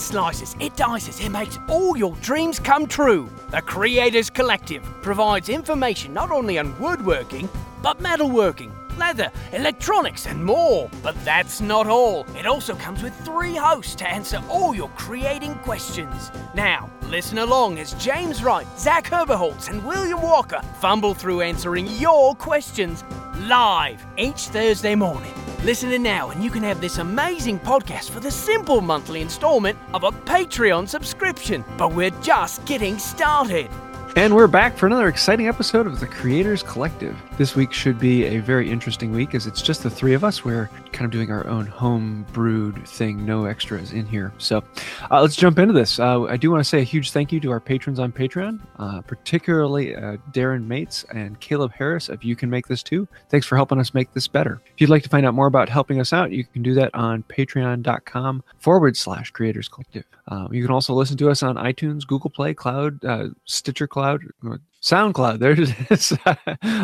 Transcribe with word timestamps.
It 0.00 0.04
slices, 0.04 0.56
it 0.60 0.74
dices, 0.76 1.22
it 1.22 1.28
makes 1.28 1.58
all 1.68 1.94
your 1.94 2.16
dreams 2.22 2.58
come 2.58 2.86
true. 2.86 3.28
The 3.50 3.60
Creators 3.60 4.30
Collective 4.30 4.82
provides 5.02 5.50
information 5.50 6.14
not 6.14 6.30
only 6.30 6.58
on 6.58 6.74
woodworking, 6.80 7.50
but 7.82 7.98
metalworking, 7.98 8.72
leather, 8.96 9.30
electronics, 9.52 10.26
and 10.26 10.42
more. 10.42 10.88
But 11.02 11.22
that's 11.22 11.60
not 11.60 11.86
all. 11.86 12.24
It 12.34 12.46
also 12.46 12.74
comes 12.76 13.02
with 13.02 13.14
three 13.26 13.54
hosts 13.54 13.94
to 13.96 14.08
answer 14.08 14.42
all 14.48 14.74
your 14.74 14.88
creating 14.96 15.56
questions. 15.56 16.30
Now, 16.54 16.88
listen 17.10 17.36
along 17.36 17.78
as 17.78 17.92
James 18.02 18.42
Wright, 18.42 18.66
Zach 18.78 19.04
Herberholtz, 19.04 19.68
and 19.68 19.84
William 19.84 20.22
Walker 20.22 20.62
fumble 20.80 21.12
through 21.12 21.42
answering 21.42 21.86
your 21.98 22.34
questions 22.36 23.04
live 23.40 24.02
each 24.16 24.48
Thursday 24.48 24.94
morning. 24.94 25.34
Listen 25.62 25.92
in 25.92 26.02
now, 26.02 26.30
and 26.30 26.42
you 26.42 26.50
can 26.50 26.62
have 26.62 26.80
this 26.80 26.96
amazing 26.96 27.60
podcast 27.60 28.08
for 28.08 28.18
the 28.18 28.30
simple 28.30 28.80
monthly 28.80 29.20
installment 29.20 29.78
of 29.92 30.04
a 30.04 30.10
Patreon 30.10 30.88
subscription. 30.88 31.62
But 31.76 31.92
we're 31.92 32.16
just 32.22 32.64
getting 32.64 32.98
started. 32.98 33.70
And 34.16 34.34
we're 34.34 34.48
back 34.48 34.76
for 34.76 34.86
another 34.86 35.06
exciting 35.06 35.46
episode 35.46 35.86
of 35.86 36.00
the 36.00 36.06
Creators 36.06 36.64
Collective. 36.64 37.16
This 37.38 37.54
week 37.54 37.72
should 37.72 37.98
be 37.98 38.24
a 38.24 38.38
very 38.38 38.68
interesting 38.68 39.12
week 39.12 39.36
as 39.36 39.46
it's 39.46 39.62
just 39.62 39.84
the 39.84 39.88
three 39.88 40.14
of 40.14 40.24
us. 40.24 40.44
We're 40.44 40.68
kind 40.90 41.04
of 41.04 41.12
doing 41.12 41.30
our 41.30 41.46
own 41.46 41.64
home 41.64 42.26
brewed 42.32 42.86
thing, 42.88 43.24
no 43.24 43.44
extras 43.44 43.92
in 43.92 44.04
here. 44.06 44.32
So 44.38 44.64
uh, 45.12 45.22
let's 45.22 45.36
jump 45.36 45.60
into 45.60 45.72
this. 45.72 46.00
Uh, 46.00 46.24
I 46.24 46.36
do 46.36 46.50
want 46.50 46.60
to 46.60 46.68
say 46.68 46.80
a 46.80 46.84
huge 46.84 47.12
thank 47.12 47.30
you 47.30 47.38
to 47.38 47.52
our 47.52 47.60
patrons 47.60 48.00
on 48.00 48.10
Patreon, 48.10 48.58
uh, 48.80 49.00
particularly 49.02 49.94
uh, 49.94 50.16
Darren 50.32 50.66
Mates 50.66 51.06
and 51.14 51.38
Caleb 51.38 51.72
Harris 51.72 52.08
of 52.08 52.24
You 52.24 52.34
Can 52.34 52.50
Make 52.50 52.66
This 52.66 52.82
Too. 52.82 53.06
Thanks 53.28 53.46
for 53.46 53.54
helping 53.54 53.78
us 53.78 53.94
make 53.94 54.12
this 54.12 54.26
better. 54.26 54.60
If 54.74 54.80
you'd 54.80 54.90
like 54.90 55.04
to 55.04 55.08
find 55.08 55.24
out 55.24 55.34
more 55.34 55.46
about 55.46 55.68
helping 55.68 56.00
us 56.00 56.12
out, 56.12 56.32
you 56.32 56.44
can 56.44 56.62
do 56.62 56.74
that 56.74 56.92
on 56.94 57.22
patreon.com 57.22 58.42
forward 58.58 58.96
slash 58.96 59.30
creators 59.30 59.68
collective. 59.68 60.04
Um, 60.26 60.52
you 60.52 60.62
can 60.62 60.72
also 60.72 60.94
listen 60.94 61.16
to 61.18 61.30
us 61.30 61.42
on 61.44 61.54
iTunes, 61.56 62.06
Google 62.06 62.30
Play, 62.30 62.54
Cloud, 62.54 63.04
uh, 63.04 63.28
Stitcher 63.44 63.86
Cloud, 63.86 63.99
cloud 64.00 64.69
SoundCloud. 64.82 65.38
There's. 65.38 66.12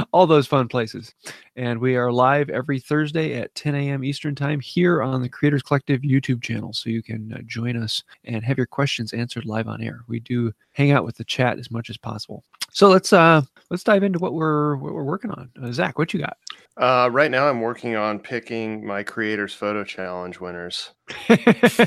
All 0.13 0.27
those 0.27 0.47
fun 0.47 0.69
places. 0.69 1.15
And 1.57 1.81
we 1.81 1.97
are 1.97 2.13
live 2.13 2.51
every 2.51 2.79
Thursday 2.79 3.41
at 3.41 3.55
10 3.55 3.75
a.m. 3.75 4.05
Eastern 4.05 4.35
Time 4.35 4.61
here 4.61 5.03
on 5.03 5.23
the 5.23 5.29
Creators 5.29 5.63
Collective 5.63 6.03
YouTube 6.03 6.43
channel. 6.43 6.73
So 6.73 6.91
you 6.91 7.03
can 7.03 7.33
uh, 7.33 7.39
join 7.47 7.77
us 7.77 8.03
and 8.25 8.45
have 8.45 8.57
your 8.59 8.67
questions 8.67 9.13
answered 9.13 9.47
live 9.47 9.69
on 9.69 9.83
air. 9.83 10.01
We 10.09 10.21
do 10.21 10.53
hang 10.73 10.91
out 10.91 11.05
with 11.05 11.17
the 11.17 11.25
chat 11.25 11.59
as 11.59 11.71
much 11.71 11.91
as 11.91 11.97
possible. 11.97 12.45
So 12.77 12.89
let's 12.89 13.13
uh 13.13 13.41
let's 13.71 13.85
dive 13.85 14.03
into 14.03 14.19
what 14.19 14.35
we're 14.35 14.77
what 14.77 14.93
we're 14.93 15.03
working 15.03 15.31
on. 15.31 15.51
Uh, 15.63 15.73
Zach, 15.73 15.99
what 15.99 16.13
you 16.13 16.21
got? 16.21 16.37
Uh, 16.77 17.09
right 17.11 17.31
now, 17.31 17.49
I'm 17.49 17.63
working 17.63 17.97
on 17.97 18.19
picking 18.19 18.87
my 18.87 19.03
Creators 19.03 19.55
Photo 19.55 19.83
Challenge 19.83 20.39
winners. 20.41 20.91
That's 21.29 21.79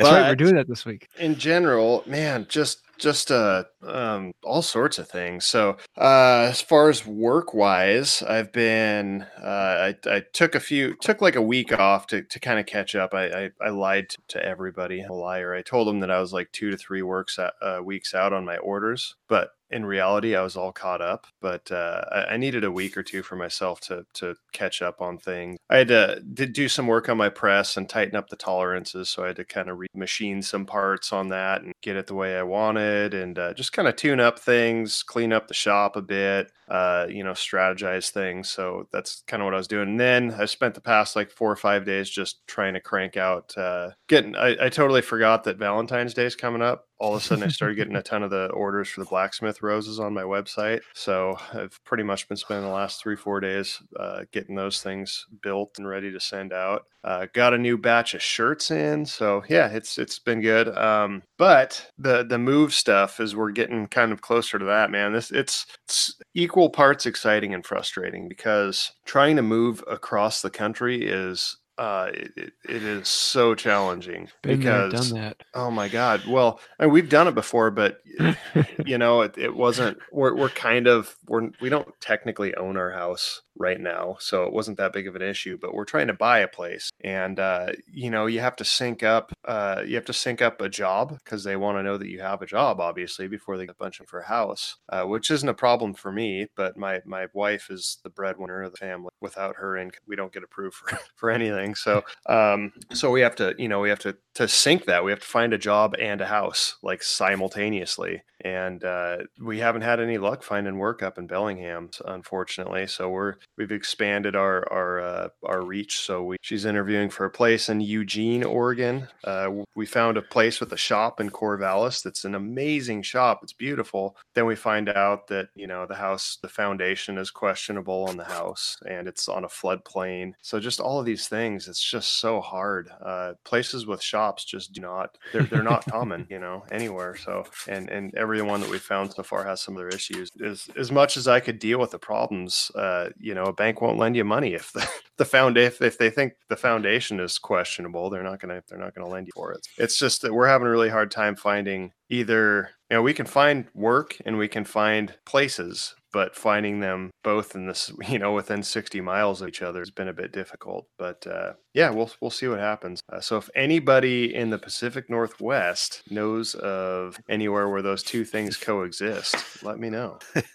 right. 0.00 0.28
We're 0.28 0.34
doing 0.34 0.56
that 0.56 0.66
this 0.68 0.84
week. 0.84 1.08
In 1.18 1.36
general, 1.36 2.02
man, 2.06 2.46
just 2.48 2.80
just 2.98 3.30
uh 3.30 3.62
um 3.86 4.32
all 4.42 4.62
sorts 4.62 4.87
of 4.96 5.10
things. 5.10 5.44
So 5.44 5.76
uh 5.98 6.46
as 6.48 6.62
far 6.62 6.88
as 6.88 7.04
work 7.04 7.52
wise 7.52 8.22
i've 8.22 8.52
been 8.52 9.26
uh 9.42 9.92
I, 9.92 9.96
I 10.06 10.22
took 10.32 10.54
a 10.54 10.60
few 10.60 10.94
took 11.00 11.20
like 11.20 11.36
a 11.36 11.42
week 11.42 11.72
off 11.72 12.06
to, 12.08 12.22
to 12.22 12.40
kind 12.40 12.58
of 12.58 12.66
catch 12.66 12.94
up. 12.94 13.12
I 13.12 13.26
i, 13.26 13.50
I 13.60 13.68
lied 13.70 14.14
to, 14.28 14.42
everybody 14.42 15.02
a 15.02 15.12
liar. 15.12 15.52
I 15.54 15.62
told 15.62 15.88
them 15.88 16.00
that 16.00 16.10
i 16.10 16.20
was 16.20 16.32
like 16.32 16.52
two 16.52 16.70
to 16.70 16.76
three 16.76 17.02
works 17.02 17.38
uh, 17.38 17.80
weeks 17.82 18.14
out 18.14 18.32
on 18.32 18.44
my 18.44 18.56
orders 18.58 19.16
but 19.26 19.50
in 19.70 19.84
reality, 19.84 20.34
I 20.34 20.42
was 20.42 20.56
all 20.56 20.72
caught 20.72 21.02
up, 21.02 21.26
but 21.40 21.70
uh, 21.70 22.24
I, 22.30 22.36
needed 22.38 22.64
a 22.64 22.70
week 22.70 22.96
or 22.96 23.02
two 23.02 23.22
for 23.22 23.36
myself 23.36 23.80
to 23.82 24.06
to 24.14 24.34
catch 24.52 24.80
up 24.80 25.00
on 25.00 25.18
things. 25.18 25.58
I 25.68 25.78
had 25.78 25.88
to 25.88 26.22
did 26.32 26.52
do 26.52 26.68
some 26.68 26.86
work 26.86 27.08
on 27.08 27.18
my 27.18 27.28
press 27.28 27.76
and 27.76 27.88
tighten 27.88 28.16
up 28.16 28.28
the 28.28 28.36
tolerances, 28.36 29.10
so 29.10 29.24
I 29.24 29.28
had 29.28 29.36
to 29.36 29.44
kind 29.44 29.68
of 29.68 29.78
machine 29.94 30.42
some 30.42 30.64
parts 30.64 31.12
on 31.12 31.28
that 31.28 31.62
and 31.62 31.72
get 31.82 31.96
it 31.96 32.06
the 32.06 32.14
way 32.14 32.36
I 32.38 32.42
wanted, 32.42 33.12
and 33.12 33.38
uh, 33.38 33.52
just 33.54 33.72
kind 33.72 33.88
of 33.88 33.96
tune 33.96 34.20
up 34.20 34.38
things, 34.38 35.02
clean 35.02 35.32
up 35.32 35.48
the 35.48 35.54
shop 35.54 35.96
a 35.96 36.02
bit, 36.02 36.50
uh, 36.68 37.06
you 37.08 37.22
know, 37.22 37.32
strategize 37.32 38.10
things. 38.10 38.48
So 38.48 38.88
that's 38.92 39.22
kind 39.26 39.42
of 39.42 39.44
what 39.44 39.54
I 39.54 39.58
was 39.58 39.68
doing. 39.68 39.90
And 39.90 40.00
then 40.00 40.34
I 40.38 40.46
spent 40.46 40.74
the 40.74 40.80
past 40.80 41.16
like 41.16 41.30
four 41.30 41.50
or 41.50 41.56
five 41.56 41.84
days 41.84 42.08
just 42.08 42.46
trying 42.46 42.74
to 42.74 42.80
crank 42.80 43.16
out. 43.16 43.56
Uh, 43.56 43.90
getting, 44.08 44.36
I, 44.36 44.56
I 44.66 44.68
totally 44.68 45.02
forgot 45.02 45.44
that 45.44 45.58
Valentine's 45.58 46.14
Day 46.14 46.24
is 46.24 46.36
coming 46.36 46.62
up 46.62 46.87
all 46.98 47.14
of 47.14 47.22
a 47.22 47.24
sudden 47.24 47.44
I 47.44 47.48
started 47.48 47.76
getting 47.76 47.96
a 47.96 48.02
ton 48.08 48.22
of 48.22 48.30
the 48.30 48.46
orders 48.46 48.88
for 48.88 49.00
the 49.00 49.08
blacksmith 49.08 49.62
roses 49.62 50.00
on 50.00 50.14
my 50.14 50.22
website. 50.22 50.80
So 50.94 51.36
I've 51.52 51.78
pretty 51.84 52.02
much 52.02 52.28
been 52.28 52.36
spending 52.36 52.66
the 52.66 52.74
last 52.74 53.02
three, 53.02 53.16
four 53.16 53.40
days 53.40 53.80
uh, 53.98 54.24
getting 54.32 54.54
those 54.54 54.82
things 54.82 55.26
built 55.42 55.78
and 55.78 55.88
ready 55.88 56.12
to 56.12 56.20
send 56.20 56.52
out. 56.52 56.84
Uh, 57.04 57.26
got 57.32 57.54
a 57.54 57.58
new 57.58 57.78
batch 57.78 58.14
of 58.14 58.22
shirts 58.22 58.70
in. 58.70 59.06
So 59.06 59.44
yeah, 59.48 59.68
it's 59.68 59.98
it's 59.98 60.18
been 60.18 60.40
good. 60.40 60.76
Um, 60.76 61.22
but 61.38 61.86
the 61.96 62.24
the 62.24 62.38
move 62.38 62.74
stuff 62.74 63.20
is 63.20 63.36
we're 63.36 63.52
getting 63.52 63.86
kind 63.86 64.12
of 64.12 64.20
closer 64.20 64.58
to 64.58 64.64
that, 64.64 64.90
man. 64.90 65.12
This 65.12 65.30
it's, 65.30 65.66
it's 65.84 66.14
equal 66.34 66.70
parts 66.70 67.06
exciting 67.06 67.54
and 67.54 67.64
frustrating 67.64 68.28
because 68.28 68.92
trying 69.06 69.36
to 69.36 69.42
move 69.42 69.82
across 69.88 70.42
the 70.42 70.50
country 70.50 71.06
is 71.06 71.56
uh, 71.78 72.10
it, 72.12 72.52
it 72.68 72.82
is 72.82 73.08
so 73.08 73.54
challenging 73.54 74.28
Been 74.42 74.58
because 74.58 74.92
there, 74.92 75.00
done 75.00 75.22
that. 75.22 75.36
oh 75.54 75.70
my 75.70 75.88
god. 75.88 76.22
Well 76.26 76.60
I 76.78 76.84
mean, 76.84 76.92
we've 76.92 77.08
done 77.08 77.28
it 77.28 77.34
before 77.34 77.70
but 77.70 78.00
you 78.84 78.98
know 78.98 79.22
it, 79.22 79.38
it 79.38 79.54
wasn't 79.54 79.98
we're, 80.12 80.34
we're 80.34 80.48
kind 80.48 80.86
of 80.86 81.16
we're 81.26 81.50
we 81.60 81.68
don't 81.68 81.88
technically 82.00 82.54
own 82.56 82.76
our 82.76 82.90
house 82.90 83.42
right 83.56 83.80
now 83.80 84.16
so 84.20 84.44
it 84.44 84.52
wasn't 84.52 84.76
that 84.76 84.92
big 84.92 85.08
of 85.08 85.16
an 85.16 85.22
issue 85.22 85.58
but 85.60 85.74
we're 85.74 85.84
trying 85.84 86.06
to 86.08 86.12
buy 86.14 86.40
a 86.40 86.48
place. 86.48 86.90
And 87.02 87.38
uh, 87.38 87.68
you 87.92 88.10
know 88.10 88.26
you 88.26 88.40
have 88.40 88.56
to 88.56 88.64
sync 88.64 89.02
up 89.02 89.32
uh, 89.46 89.82
you 89.86 89.94
have 89.94 90.04
to 90.06 90.12
sync 90.12 90.42
up 90.42 90.60
a 90.60 90.68
job 90.68 91.18
because 91.24 91.44
they 91.44 91.56
want 91.56 91.78
to 91.78 91.82
know 91.82 91.96
that 91.96 92.08
you 92.08 92.20
have 92.20 92.42
a 92.42 92.46
job 92.46 92.80
obviously 92.80 93.28
before 93.28 93.56
they 93.56 93.66
get 93.66 93.76
a 93.76 93.82
bunch 93.82 94.00
of 94.00 94.08
for 94.08 94.20
a 94.20 94.26
house 94.26 94.76
uh, 94.88 95.04
which 95.04 95.30
isn't 95.30 95.48
a 95.48 95.54
problem 95.54 95.94
for 95.94 96.10
me 96.10 96.46
but 96.56 96.76
my 96.76 97.00
my 97.04 97.26
wife 97.34 97.70
is 97.70 97.98
the 98.02 98.10
breadwinner 98.10 98.62
of 98.62 98.72
the 98.72 98.78
family. 98.78 99.10
Without 99.20 99.56
her 99.56 99.76
income 99.76 100.00
we 100.06 100.16
don't 100.16 100.32
get 100.32 100.42
approved 100.42 100.74
for, 100.76 100.98
for 101.14 101.30
anything 101.30 101.67
so 101.74 102.02
um 102.26 102.72
so 102.92 103.10
we 103.10 103.20
have 103.20 103.34
to 103.34 103.54
you 103.58 103.68
know 103.68 103.80
we 103.80 103.88
have 103.88 103.98
to 103.98 104.16
to 104.34 104.46
sync 104.46 104.84
that 104.86 105.04
we 105.04 105.10
have 105.10 105.20
to 105.20 105.26
find 105.26 105.52
a 105.52 105.58
job 105.58 105.94
and 105.98 106.20
a 106.20 106.26
house 106.26 106.76
like 106.82 107.02
simultaneously 107.02 108.22
and 108.40 108.84
uh, 108.84 109.18
we 109.40 109.58
haven't 109.58 109.82
had 109.82 110.00
any 110.00 110.16
luck 110.16 110.42
finding 110.42 110.78
work 110.78 111.02
up 111.02 111.18
in 111.18 111.26
Bellingham, 111.26 111.90
unfortunately. 112.04 112.86
So 112.86 113.08
we're 113.08 113.34
we've 113.56 113.72
expanded 113.72 114.36
our 114.36 114.70
our 114.72 115.00
uh, 115.00 115.28
our 115.44 115.62
reach. 115.64 116.00
So 116.00 116.22
we 116.22 116.36
she's 116.40 116.64
interviewing 116.64 117.10
for 117.10 117.24
a 117.24 117.30
place 117.30 117.68
in 117.68 117.80
Eugene, 117.80 118.44
Oregon. 118.44 119.08
Uh, 119.24 119.50
we 119.74 119.86
found 119.86 120.16
a 120.16 120.22
place 120.22 120.60
with 120.60 120.72
a 120.72 120.76
shop 120.76 121.20
in 121.20 121.30
Corvallis 121.30 122.02
that's 122.02 122.24
an 122.24 122.34
amazing 122.34 123.02
shop. 123.02 123.40
It's 123.42 123.52
beautiful. 123.52 124.16
Then 124.34 124.46
we 124.46 124.54
find 124.54 124.88
out 124.88 125.26
that 125.28 125.48
you 125.56 125.66
know 125.66 125.86
the 125.86 125.96
house, 125.96 126.38
the 126.40 126.48
foundation 126.48 127.18
is 127.18 127.30
questionable 127.30 128.06
on 128.08 128.16
the 128.16 128.24
house, 128.24 128.76
and 128.88 129.08
it's 129.08 129.28
on 129.28 129.44
a 129.44 129.48
floodplain. 129.48 130.32
So 130.42 130.60
just 130.60 130.80
all 130.80 131.00
of 131.00 131.06
these 131.06 131.26
things, 131.26 131.57
it's 131.66 131.82
just 131.82 132.20
so 132.20 132.40
hard. 132.40 132.90
Uh, 133.04 133.32
places 133.44 133.86
with 133.86 134.02
shops 134.02 134.44
just 134.44 134.72
do 134.72 134.80
not 134.80 135.16
they're 135.32 135.42
they're 135.42 135.62
not 135.62 135.84
common, 135.86 136.26
you 136.30 136.38
know, 136.38 136.64
anywhere. 136.70 137.16
So 137.16 137.44
and 137.66 137.88
and 137.88 138.14
everyone 138.14 138.60
that 138.60 138.70
we 138.70 138.78
found 138.78 139.12
so 139.12 139.22
far 139.22 139.44
has 139.44 139.60
some 139.60 139.74
of 139.74 139.80
their 139.80 139.88
issues. 139.88 140.30
As 140.44 140.68
as 140.76 140.92
much 140.92 141.16
as 141.16 141.26
I 141.26 141.40
could 141.40 141.58
deal 141.58 141.80
with 141.80 141.90
the 141.90 141.98
problems, 141.98 142.70
uh, 142.74 143.08
you 143.18 143.34
know, 143.34 143.44
a 143.44 143.52
bank 143.52 143.80
won't 143.80 143.98
lend 143.98 144.16
you 144.16 144.24
money 144.24 144.54
if 144.54 144.72
the 144.72 144.88
the 145.16 145.24
found 145.24 145.56
if, 145.56 145.82
if 145.82 145.98
they 145.98 146.10
think 146.10 146.34
the 146.48 146.56
foundation 146.56 147.18
is 147.18 147.38
questionable, 147.38 148.10
they're 148.10 148.22
not 148.22 148.40
gonna 148.40 148.62
they're 148.68 148.78
not 148.78 148.94
gonna 148.94 149.08
lend 149.08 149.26
you 149.26 149.32
for 149.34 149.52
it. 149.52 149.66
It's 149.78 149.98
just 149.98 150.22
that 150.22 150.34
we're 150.34 150.48
having 150.48 150.66
a 150.66 150.70
really 150.70 150.90
hard 150.90 151.10
time 151.10 151.34
finding 151.34 151.92
either 152.10 152.70
you 152.90 152.96
know 152.96 153.02
we 153.02 153.14
can 153.14 153.26
find 153.26 153.66
work 153.74 154.16
and 154.24 154.38
we 154.38 154.48
can 154.48 154.64
find 154.64 155.14
places 155.24 155.94
but 156.12 156.34
finding 156.34 156.80
them 156.80 157.10
both 157.22 157.54
in 157.54 157.66
this 157.66 157.92
you 158.08 158.18
know 158.18 158.32
within 158.32 158.62
60 158.62 159.00
miles 159.00 159.42
of 159.42 159.48
each 159.48 159.62
other 159.62 159.80
has 159.80 159.90
been 159.90 160.08
a 160.08 160.12
bit 160.12 160.32
difficult 160.32 160.86
but 160.98 161.26
uh, 161.26 161.52
yeah 161.74 161.90
we'll 161.90 162.10
we'll 162.20 162.30
see 162.30 162.48
what 162.48 162.58
happens. 162.58 163.00
Uh, 163.12 163.20
so 163.20 163.36
if 163.36 163.48
anybody 163.54 164.34
in 164.34 164.50
the 164.50 164.58
pacific 164.58 165.08
northwest 165.08 166.02
knows 166.10 166.54
of 166.56 167.18
anywhere 167.28 167.68
where 167.68 167.82
those 167.82 168.02
two 168.02 168.24
things 168.24 168.56
coexist 168.56 169.62
let 169.62 169.78
me 169.78 169.90
know. 169.90 170.18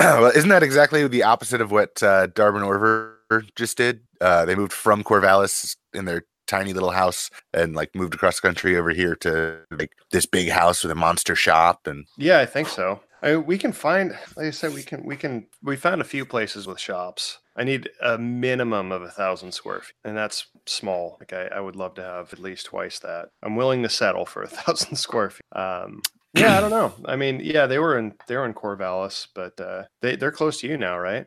Well, 0.00 0.32
isn't 0.34 0.48
that 0.48 0.62
exactly 0.62 1.06
the 1.08 1.24
opposite 1.24 1.60
of 1.60 1.70
what 1.70 2.02
uh, 2.02 2.28
Darbin 2.28 2.62
Orvar 2.62 3.16
just 3.54 3.76
did? 3.76 4.00
Uh, 4.20 4.44
they 4.46 4.54
moved 4.54 4.72
from 4.72 5.04
Corvallis 5.04 5.76
in 5.92 6.06
their 6.06 6.24
tiny 6.46 6.72
little 6.72 6.90
house 6.90 7.30
and 7.52 7.74
like 7.74 7.94
moved 7.94 8.14
across 8.14 8.40
the 8.40 8.46
country 8.46 8.76
over 8.76 8.90
here 8.90 9.14
to 9.16 9.58
like 9.70 9.92
this 10.10 10.26
big 10.26 10.50
house 10.50 10.82
with 10.82 10.90
a 10.90 10.94
monster 10.94 11.34
shop 11.34 11.86
and 11.86 12.06
yeah 12.18 12.38
i 12.38 12.46
think 12.46 12.68
so 12.68 13.00
I 13.24 13.36
we 13.36 13.56
can 13.56 13.72
find 13.72 14.10
like 14.36 14.46
i 14.46 14.50
said 14.50 14.74
we 14.74 14.82
can 14.82 15.02
we 15.04 15.16
can 15.16 15.46
we 15.62 15.76
found 15.76 16.00
a 16.00 16.04
few 16.04 16.26
places 16.26 16.66
with 16.66 16.78
shops 16.78 17.38
i 17.56 17.64
need 17.64 17.88
a 18.02 18.18
minimum 18.18 18.92
of 18.92 19.02
a 19.02 19.10
thousand 19.10 19.52
square 19.52 19.80
feet 19.80 19.94
and 20.04 20.16
that's 20.16 20.46
small 20.66 21.16
like 21.18 21.32
I, 21.32 21.46
I 21.46 21.60
would 21.60 21.74
love 21.74 21.94
to 21.94 22.02
have 22.02 22.32
at 22.32 22.38
least 22.38 22.66
twice 22.66 22.98
that 23.00 23.30
i'm 23.42 23.56
willing 23.56 23.82
to 23.82 23.88
settle 23.88 24.26
for 24.26 24.42
a 24.42 24.48
thousand 24.60 24.96
square 24.96 25.30
feet 25.30 25.42
um 25.52 26.02
yeah 26.34 26.58
i 26.58 26.60
don't 26.60 26.70
know 26.70 26.92
i 27.06 27.16
mean 27.16 27.40
yeah 27.42 27.66
they 27.66 27.78
were 27.78 27.98
in 27.98 28.14
they 28.28 28.36
were 28.36 28.44
in 28.44 28.54
corvallis 28.54 29.26
but 29.34 29.58
uh 29.58 29.84
they 30.02 30.16
they're 30.16 30.30
close 30.30 30.60
to 30.60 30.68
you 30.68 30.76
now 30.76 30.98
right 30.98 31.26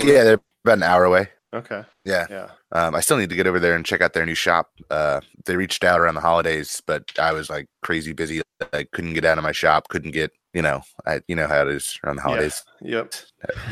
yeah 0.00 0.22
they're 0.22 0.40
about 0.64 0.78
an 0.78 0.84
hour 0.84 1.04
away 1.04 1.28
Okay. 1.54 1.84
Yeah. 2.06 2.26
Yeah. 2.30 2.48
Um, 2.72 2.94
I 2.94 3.00
still 3.00 3.18
need 3.18 3.28
to 3.28 3.36
get 3.36 3.46
over 3.46 3.60
there 3.60 3.74
and 3.74 3.84
check 3.84 4.00
out 4.00 4.14
their 4.14 4.24
new 4.24 4.34
shop. 4.34 4.70
Uh, 4.90 5.20
they 5.44 5.54
reached 5.56 5.84
out 5.84 6.00
around 6.00 6.14
the 6.14 6.22
holidays, 6.22 6.80
but 6.86 7.04
I 7.18 7.32
was 7.32 7.50
like 7.50 7.66
crazy 7.82 8.14
busy. 8.14 8.40
I 8.72 8.84
couldn't 8.84 9.12
get 9.12 9.26
out 9.26 9.36
of 9.36 9.44
my 9.44 9.52
shop. 9.52 9.88
Couldn't 9.88 10.12
get, 10.12 10.32
you 10.54 10.62
know, 10.62 10.82
I, 11.06 11.20
you 11.28 11.36
know 11.36 11.46
how 11.46 11.62
it 11.62 11.68
is 11.68 11.98
around 12.04 12.16
the 12.16 12.22
holidays. 12.22 12.62
Yep. 12.82 13.14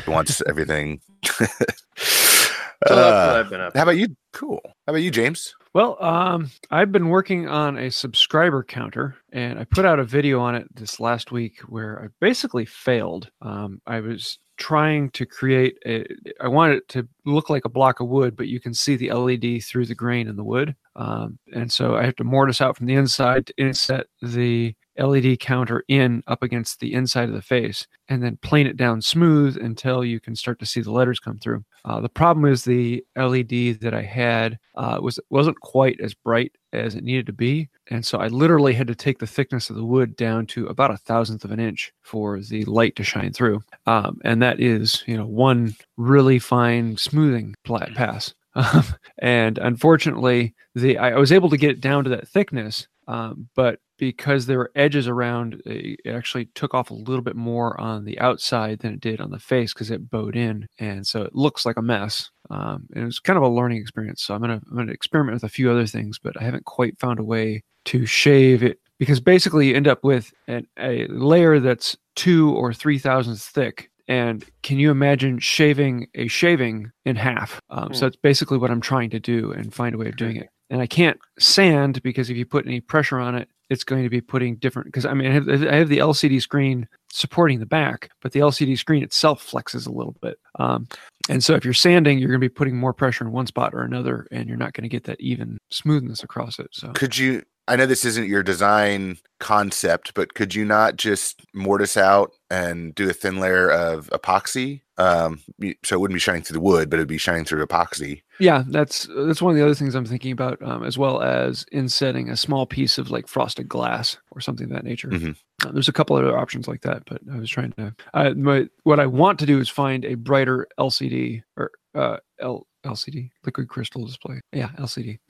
He 0.05 0.11
wants 0.11 0.41
everything. 0.47 1.01
So 1.23 1.45
that's 1.45 2.51
what 2.89 2.97
Uh, 2.97 3.37
I've 3.39 3.49
been 3.49 3.61
up. 3.61 3.75
how 3.75 3.83
about 3.83 3.97
you? 3.97 4.07
Cool. 4.33 4.59
How 4.65 4.71
about 4.93 5.01
you, 5.03 5.11
James? 5.11 5.53
Well, 5.73 6.01
um, 6.03 6.49
I've 6.71 6.91
been 6.91 7.09
working 7.09 7.47
on 7.47 7.77
a 7.77 7.91
subscriber 7.91 8.63
counter, 8.63 9.15
and 9.31 9.59
I 9.59 9.63
put 9.65 9.85
out 9.85 9.99
a 9.99 10.03
video 10.03 10.39
on 10.41 10.55
it 10.55 10.67
this 10.75 10.99
last 10.99 11.31
week 11.31 11.59
where 11.69 12.03
I 12.03 12.07
basically 12.19 12.65
failed. 12.65 13.29
Um, 13.41 13.81
I 13.85 13.99
was 14.01 14.39
trying 14.57 15.11
to 15.11 15.25
create 15.25 15.77
a. 15.85 16.05
I 16.41 16.47
wanted 16.47 16.77
it 16.77 16.87
to 16.89 17.07
look 17.25 17.49
like 17.49 17.63
a 17.65 17.69
block 17.69 17.99
of 17.99 18.07
wood, 18.09 18.35
but 18.35 18.47
you 18.47 18.59
can 18.59 18.73
see 18.73 18.95
the 18.95 19.13
LED 19.13 19.63
through 19.63 19.85
the 19.85 19.95
grain 19.95 20.27
in 20.27 20.35
the 20.35 20.43
wood, 20.43 20.75
um, 20.95 21.37
and 21.53 21.71
so 21.71 21.95
I 21.95 22.03
have 22.03 22.15
to 22.17 22.23
mortise 22.25 22.59
out 22.61 22.75
from 22.75 22.87
the 22.87 22.95
inside 22.95 23.45
to 23.47 23.53
inset 23.57 24.07
the 24.21 24.75
LED 25.01 25.39
counter 25.39 25.83
in 25.87 26.23
up 26.27 26.43
against 26.43 26.79
the 26.79 26.93
inside 26.93 27.29
of 27.29 27.35
the 27.35 27.41
face, 27.41 27.87
and 28.09 28.23
then 28.23 28.37
plane 28.37 28.67
it 28.67 28.77
down 28.77 29.01
smooth 29.01 29.57
until 29.57 30.03
you 30.03 30.19
can 30.19 30.35
start 30.35 30.59
to 30.59 30.65
see 30.65 30.81
the 30.81 30.91
letters 30.91 31.19
come 31.19 31.37
through. 31.39 31.63
Uh, 31.85 31.99
the 31.99 32.09
problem 32.09 32.45
is 32.45 32.63
the 32.63 33.03
LED 33.15 33.79
that 33.81 33.93
I 33.93 34.03
had 34.03 34.59
uh, 34.75 34.99
was 35.01 35.19
wasn't 35.29 35.59
quite 35.61 35.99
as 35.99 36.13
bright 36.13 36.53
as 36.73 36.95
it 36.95 37.03
needed 37.03 37.25
to 37.25 37.33
be, 37.33 37.69
and 37.89 38.05
so 38.05 38.19
I 38.19 38.27
literally 38.27 38.73
had 38.73 38.87
to 38.87 38.95
take 38.95 39.19
the 39.19 39.27
thickness 39.27 39.69
of 39.69 39.75
the 39.75 39.85
wood 39.85 40.15
down 40.15 40.45
to 40.47 40.67
about 40.67 40.91
a 40.91 40.97
thousandth 40.97 41.43
of 41.43 41.51
an 41.51 41.59
inch 41.59 41.91
for 42.01 42.39
the 42.39 42.63
light 42.65 42.95
to 42.97 43.03
shine 43.03 43.33
through, 43.33 43.61
um, 43.87 44.19
and 44.23 44.41
that 44.41 44.59
is 44.59 45.03
you 45.07 45.17
know 45.17 45.25
one 45.25 45.75
really 45.97 46.39
fine 46.39 46.97
smoothing 46.97 47.55
pass. 47.95 48.33
Um, 48.55 48.83
and 49.19 49.57
unfortunately, 49.57 50.53
the 50.75 50.97
I, 50.97 51.11
I 51.11 51.17
was 51.17 51.31
able 51.31 51.49
to 51.49 51.57
get 51.57 51.71
it 51.71 51.81
down 51.81 52.03
to 52.03 52.09
that 52.11 52.27
thickness, 52.27 52.87
um, 53.07 53.49
but 53.55 53.79
because 54.01 54.47
there 54.47 54.57
were 54.57 54.71
edges 54.73 55.07
around, 55.07 55.61
it 55.63 55.99
it 56.03 56.09
actually 56.09 56.45
took 56.55 56.73
off 56.73 56.89
a 56.89 56.95
little 56.95 57.21
bit 57.21 57.35
more 57.35 57.79
on 57.79 58.03
the 58.03 58.19
outside 58.19 58.79
than 58.79 58.95
it 58.95 58.99
did 58.99 59.21
on 59.21 59.29
the 59.29 59.37
face 59.37 59.75
because 59.75 59.91
it 59.91 60.09
bowed 60.09 60.35
in, 60.35 60.67
and 60.79 61.05
so 61.05 61.21
it 61.21 61.35
looks 61.35 61.67
like 61.67 61.77
a 61.77 61.83
mess. 61.83 62.31
Um, 62.49 62.87
and 62.95 63.03
it 63.03 63.05
was 63.05 63.19
kind 63.19 63.37
of 63.37 63.43
a 63.43 63.47
learning 63.47 63.79
experience. 63.79 64.23
So 64.23 64.33
I'm 64.33 64.41
gonna 64.41 64.59
I'm 64.69 64.75
gonna 64.75 64.91
experiment 64.91 65.35
with 65.35 65.43
a 65.43 65.53
few 65.53 65.69
other 65.69 65.85
things, 65.85 66.17
but 66.17 66.35
I 66.41 66.43
haven't 66.43 66.65
quite 66.65 66.99
found 66.99 67.19
a 67.19 67.23
way 67.23 67.63
to 67.85 68.07
shave 68.07 68.63
it 68.63 68.79
because 68.97 69.19
basically 69.19 69.67
you 69.67 69.75
end 69.75 69.87
up 69.87 70.03
with 70.03 70.33
an, 70.47 70.65
a 70.79 71.05
layer 71.07 71.59
that's 71.59 71.95
two 72.15 72.55
or 72.55 72.73
three 72.73 72.97
thousandths 72.97 73.49
thick. 73.49 73.91
And 74.07 74.43
can 74.63 74.79
you 74.79 74.89
imagine 74.89 75.37
shaving 75.37 76.07
a 76.15 76.27
shaving 76.27 76.91
in 77.05 77.15
half? 77.15 77.61
Um, 77.69 77.89
Hmm. 77.89 77.93
So 77.93 78.05
that's 78.07 78.15
basically 78.15 78.57
what 78.57 78.71
I'm 78.71 78.81
trying 78.81 79.11
to 79.11 79.19
do 79.19 79.51
and 79.51 79.71
find 79.71 79.93
a 79.93 79.99
way 79.99 80.07
of 80.07 80.15
doing 80.15 80.37
it 80.37 80.49
and 80.71 80.81
I 80.81 80.87
can't 80.87 81.19
sand 81.37 82.01
because 82.01 82.31
if 82.31 82.37
you 82.37 82.45
put 82.45 82.65
any 82.65 82.79
pressure 82.79 83.19
on 83.19 83.35
it, 83.35 83.49
it's 83.71 83.85
going 83.85 84.03
to 84.03 84.09
be 84.09 84.19
putting 84.19 84.57
different. 84.57 84.87
Because 84.87 85.05
I 85.05 85.13
mean, 85.13 85.31
I 85.31 85.33
have, 85.33 85.49
I 85.49 85.75
have 85.75 85.87
the 85.87 85.99
LCD 85.99 86.41
screen 86.41 86.87
supporting 87.09 87.59
the 87.59 87.65
back, 87.65 88.11
but 88.21 88.33
the 88.33 88.41
LCD 88.41 88.77
screen 88.77 89.01
itself 89.01 89.49
flexes 89.49 89.87
a 89.87 89.91
little 89.91 90.15
bit. 90.21 90.37
Um, 90.59 90.87
and 91.29 91.41
so 91.41 91.55
if 91.55 91.63
you're 91.63 91.73
sanding, 91.73 92.19
you're 92.19 92.27
going 92.27 92.41
to 92.41 92.45
be 92.45 92.49
putting 92.49 92.77
more 92.77 92.93
pressure 92.93 93.23
in 93.23 93.31
one 93.31 93.47
spot 93.47 93.73
or 93.73 93.81
another, 93.81 94.27
and 94.29 94.49
you're 94.49 94.57
not 94.57 94.73
going 94.73 94.83
to 94.83 94.89
get 94.89 95.05
that 95.05 95.21
even 95.21 95.57
smoothness 95.69 96.21
across 96.21 96.59
it. 96.59 96.67
So 96.71 96.91
Could 96.91 97.17
you? 97.17 97.43
I 97.67 97.77
know 97.77 97.85
this 97.85 98.03
isn't 98.03 98.27
your 98.27 98.43
design 98.43 99.17
concept, 99.39 100.13
but 100.13 100.33
could 100.33 100.53
you 100.53 100.65
not 100.65 100.97
just 100.97 101.41
mortise 101.53 101.95
out 101.95 102.33
and 102.49 102.93
do 102.93 103.09
a 103.09 103.13
thin 103.13 103.39
layer 103.39 103.71
of 103.71 104.09
epoxy? 104.09 104.81
Um, 105.01 105.39
so 105.83 105.95
it 105.95 105.99
wouldn't 105.99 106.15
be 106.15 106.19
shining 106.19 106.43
through 106.43 106.55
the 106.55 106.61
wood, 106.61 106.89
but 106.89 106.97
it'd 106.97 107.07
be 107.07 107.17
shining 107.17 107.45
through 107.45 107.65
epoxy. 107.65 108.21
yeah, 108.39 108.63
that's 108.67 109.07
that's 109.15 109.41
one 109.41 109.51
of 109.51 109.57
the 109.57 109.63
other 109.65 109.73
things 109.75 109.95
I'm 109.95 110.05
thinking 110.05 110.31
about, 110.31 110.61
um, 110.61 110.83
as 110.83 110.97
well 110.97 111.21
as 111.21 111.65
insetting 111.71 112.29
a 112.29 112.37
small 112.37 112.65
piece 112.65 112.97
of 112.97 113.09
like 113.09 113.27
frosted 113.27 113.67
glass 113.67 114.17
or 114.31 114.41
something 114.41 114.65
of 114.65 114.73
that 114.73 114.83
nature. 114.83 115.09
Mhm. 115.09 115.35
Uh, 115.65 115.71
there's 115.71 115.89
a 115.89 115.93
couple 115.93 116.15
other 116.15 116.37
options 116.37 116.67
like 116.67 116.81
that, 116.81 117.03
but 117.05 117.19
I 117.31 117.37
was 117.37 117.49
trying 117.49 117.71
to. 117.73 117.95
Uh, 118.13 118.33
my, 118.35 118.67
what 118.83 118.99
I 118.99 119.05
want 119.05 119.39
to 119.39 119.45
do 119.45 119.59
is 119.59 119.69
find 119.69 120.05
a 120.05 120.15
brighter 120.15 120.67
LCD 120.79 121.43
or 121.57 121.71
uh, 121.95 122.17
L, 122.39 122.67
LCD 122.85 123.29
liquid 123.45 123.67
crystal 123.69 124.05
display. 124.05 124.41
Yeah, 124.53 124.69
LCD. 124.79 125.19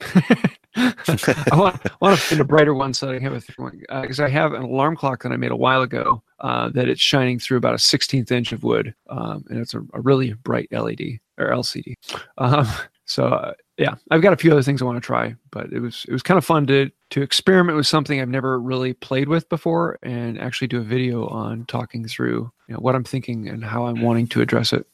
I 0.76 1.56
want 1.56 1.80
want 2.00 2.18
to 2.18 2.24
find 2.24 2.40
a 2.40 2.44
brighter 2.44 2.74
one 2.74 2.94
so 2.94 3.10
I 3.10 3.18
can 3.18 3.22
have 3.24 3.34
a 3.34 4.00
because 4.00 4.20
I 4.20 4.28
have 4.28 4.54
an 4.54 4.62
alarm 4.62 4.96
clock 4.96 5.22
that 5.22 5.32
I 5.32 5.36
made 5.36 5.50
a 5.50 5.56
while 5.56 5.82
ago 5.82 6.22
uh, 6.42 6.68
that 6.70 6.88
it's 6.88 7.00
shining 7.00 7.38
through 7.38 7.56
about 7.56 7.74
a 7.74 7.78
16th 7.78 8.30
inch 8.30 8.52
of 8.52 8.62
wood, 8.62 8.94
um, 9.08 9.44
and 9.48 9.60
it's 9.60 9.74
a, 9.74 9.80
a 9.94 10.00
really 10.00 10.34
bright 10.34 10.68
LED 10.70 11.18
or 11.38 11.48
LCD. 11.48 11.94
Um, 12.38 12.66
so 13.04 13.26
uh, 13.26 13.52
yeah, 13.78 13.94
I've 14.10 14.22
got 14.22 14.32
a 14.32 14.36
few 14.36 14.52
other 14.52 14.62
things 14.62 14.82
I 14.82 14.84
want 14.84 14.96
to 14.96 15.06
try, 15.06 15.34
but 15.50 15.72
it 15.72 15.80
was 15.80 16.04
it 16.08 16.12
was 16.12 16.22
kind 16.22 16.38
of 16.38 16.44
fun 16.44 16.66
to 16.66 16.90
to 17.10 17.22
experiment 17.22 17.76
with 17.76 17.86
something 17.86 18.20
I've 18.20 18.28
never 18.28 18.60
really 18.60 18.92
played 18.92 19.28
with 19.28 19.48
before, 19.48 19.98
and 20.02 20.40
actually 20.40 20.68
do 20.68 20.78
a 20.78 20.84
video 20.84 21.26
on 21.28 21.64
talking 21.66 22.06
through 22.06 22.50
you 22.68 22.74
know, 22.74 22.80
what 22.80 22.94
I'm 22.94 23.04
thinking 23.04 23.48
and 23.48 23.64
how 23.64 23.86
I'm 23.86 24.02
wanting 24.02 24.26
to 24.28 24.40
address 24.40 24.72
it. 24.72 24.86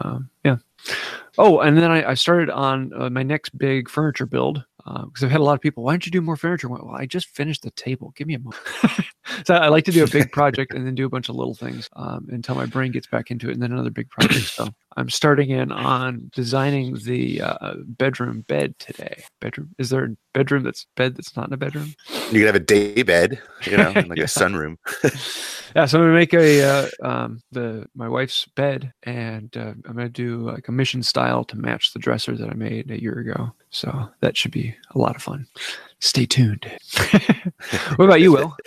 Um, 0.00 0.30
yeah. 0.44 0.56
Oh, 1.38 1.60
and 1.60 1.76
then 1.76 1.90
I, 1.90 2.10
I 2.10 2.14
started 2.14 2.50
on 2.50 2.92
uh, 2.94 3.08
my 3.08 3.22
next 3.22 3.56
big 3.56 3.88
furniture 3.88 4.26
build 4.26 4.64
because 4.84 5.24
I've 5.24 5.30
had 5.30 5.40
a 5.40 5.44
lot 5.44 5.54
of 5.54 5.60
people. 5.60 5.82
Why 5.84 5.92
don't 5.92 6.04
you 6.06 6.12
do 6.12 6.20
more 6.20 6.36
furniture? 6.36 6.68
I 6.68 6.72
well, 6.72 6.94
I 6.94 7.06
just 7.06 7.28
finished 7.28 7.62
the 7.62 7.70
table. 7.72 8.12
Give 8.16 8.26
me 8.26 8.34
a 8.34 8.38
moment. 8.38 8.62
so 9.46 9.54
I 9.54 9.68
like 9.68 9.84
to 9.84 9.92
do 9.92 10.04
a 10.04 10.08
big 10.08 10.32
project 10.32 10.74
and 10.74 10.86
then 10.86 10.94
do 10.94 11.06
a 11.06 11.08
bunch 11.08 11.28
of 11.28 11.36
little 11.36 11.54
things 11.54 11.88
um, 11.96 12.26
until 12.30 12.54
my 12.54 12.66
brain 12.66 12.92
gets 12.92 13.06
back 13.06 13.30
into 13.30 13.48
it, 13.48 13.52
and 13.54 13.62
then 13.62 13.72
another 13.72 13.90
big 13.90 14.10
project. 14.10 14.46
So 14.46 14.68
I'm 14.96 15.08
starting 15.08 15.50
in 15.50 15.72
on 15.72 16.30
designing 16.34 16.96
the 17.04 17.40
uh, 17.40 17.74
bedroom 17.86 18.42
bed 18.42 18.78
today. 18.78 19.22
Bedroom? 19.40 19.74
Is 19.78 19.90
there 19.90 20.04
a 20.04 20.16
bedroom 20.34 20.64
that's 20.64 20.86
bed 20.96 21.16
that's 21.16 21.36
not 21.36 21.46
in 21.48 21.52
a 21.54 21.56
bedroom? 21.56 21.94
You 22.30 22.40
could 22.40 22.46
have 22.46 22.54
a 22.54 22.60
day 22.60 23.02
bed, 23.02 23.40
you 23.66 23.76
know, 23.76 23.92
like 24.06 24.18
Yeah. 24.18 24.24
a 24.24 24.26
sunroom. 24.26 24.76
yeah, 25.76 25.86
so 25.86 25.98
I'm 25.98 26.04
gonna 26.04 26.14
make 26.14 26.34
a 26.34 26.62
uh, 26.62 26.88
um, 27.02 27.40
the 27.52 27.86
my 27.94 28.08
wife's 28.08 28.46
bed, 28.56 28.92
and 29.04 29.54
uh, 29.56 29.72
I'm 29.86 29.94
gonna 29.94 30.08
do 30.08 30.40
like 30.40 30.68
a 30.68 30.72
mission 30.72 31.02
style 31.02 31.44
to 31.44 31.56
match 31.56 31.92
the 31.92 31.98
dresser 31.98 32.36
that 32.36 32.50
I 32.50 32.54
made 32.54 32.90
a 32.90 33.00
year 33.00 33.18
ago. 33.18 33.52
So 33.72 34.10
that 34.20 34.36
should 34.36 34.52
be 34.52 34.74
a 34.94 34.98
lot 34.98 35.16
of 35.16 35.22
fun. 35.22 35.46
Stay 35.98 36.26
tuned. 36.26 36.70
what 37.96 38.04
about 38.04 38.20
you, 38.20 38.32
Will? 38.32 38.56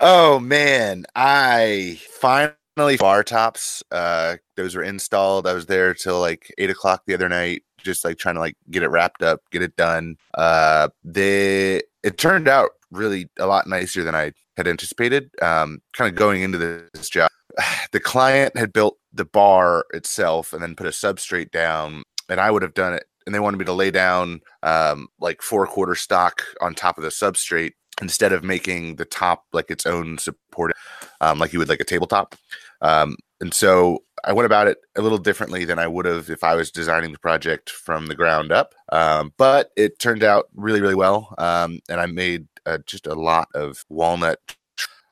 Oh 0.00 0.38
man, 0.38 1.06
I 1.16 1.98
finally 2.20 2.96
bar 2.98 3.24
tops. 3.24 3.82
Uh, 3.90 4.36
those 4.56 4.76
were 4.76 4.84
installed. 4.84 5.44
I 5.44 5.54
was 5.54 5.66
there 5.66 5.92
till 5.92 6.20
like 6.20 6.54
eight 6.56 6.70
o'clock 6.70 7.02
the 7.04 7.14
other 7.14 7.28
night, 7.28 7.64
just 7.78 8.04
like 8.04 8.16
trying 8.16 8.36
to 8.36 8.40
like 8.40 8.56
get 8.70 8.84
it 8.84 8.90
wrapped 8.90 9.24
up, 9.24 9.40
get 9.50 9.62
it 9.62 9.74
done. 9.74 10.14
Uh, 10.34 10.88
they 11.02 11.82
it 12.04 12.16
turned 12.16 12.46
out 12.46 12.70
really 12.92 13.28
a 13.40 13.46
lot 13.46 13.66
nicer 13.66 14.04
than 14.04 14.14
I 14.14 14.30
had 14.56 14.68
anticipated. 14.68 15.30
Um, 15.42 15.80
kind 15.94 16.08
of 16.08 16.14
going 16.14 16.42
into 16.42 16.58
this 16.58 17.08
job, 17.08 17.30
the 17.92 18.00
client 18.00 18.56
had 18.56 18.72
built 18.72 18.98
the 19.12 19.24
bar 19.24 19.84
itself 19.92 20.52
and 20.52 20.62
then 20.62 20.76
put 20.76 20.86
a 20.86 20.90
substrate 20.90 21.50
down, 21.50 22.04
and 22.28 22.40
I 22.40 22.52
would 22.52 22.62
have 22.62 22.74
done 22.74 22.94
it. 22.94 23.04
And 23.28 23.34
they 23.34 23.40
wanted 23.40 23.58
me 23.58 23.66
to 23.66 23.74
lay 23.74 23.90
down 23.90 24.40
um, 24.62 25.08
like 25.20 25.42
four 25.42 25.66
quarter 25.66 25.94
stock 25.94 26.42
on 26.62 26.74
top 26.74 26.96
of 26.96 27.04
the 27.04 27.10
substrate 27.10 27.72
instead 28.00 28.32
of 28.32 28.42
making 28.42 28.96
the 28.96 29.04
top 29.04 29.44
like 29.52 29.70
its 29.70 29.84
own 29.84 30.16
support, 30.16 30.72
um, 31.20 31.38
like 31.38 31.52
you 31.52 31.58
would 31.58 31.68
like 31.68 31.80
a 31.80 31.84
tabletop. 31.84 32.36
Um, 32.80 33.16
and 33.42 33.52
so 33.52 33.98
I 34.24 34.32
went 34.32 34.46
about 34.46 34.66
it 34.66 34.78
a 34.96 35.02
little 35.02 35.18
differently 35.18 35.66
than 35.66 35.78
I 35.78 35.86
would 35.86 36.06
have 36.06 36.30
if 36.30 36.42
I 36.42 36.54
was 36.54 36.70
designing 36.70 37.12
the 37.12 37.18
project 37.18 37.68
from 37.68 38.06
the 38.06 38.14
ground 38.14 38.50
up. 38.50 38.74
Um, 38.92 39.34
but 39.36 39.72
it 39.76 39.98
turned 39.98 40.22
out 40.22 40.46
really, 40.54 40.80
really 40.80 40.94
well. 40.94 41.34
Um, 41.36 41.80
and 41.90 42.00
I 42.00 42.06
made 42.06 42.46
uh, 42.64 42.78
just 42.86 43.06
a 43.06 43.14
lot 43.14 43.48
of 43.54 43.84
walnut. 43.90 44.38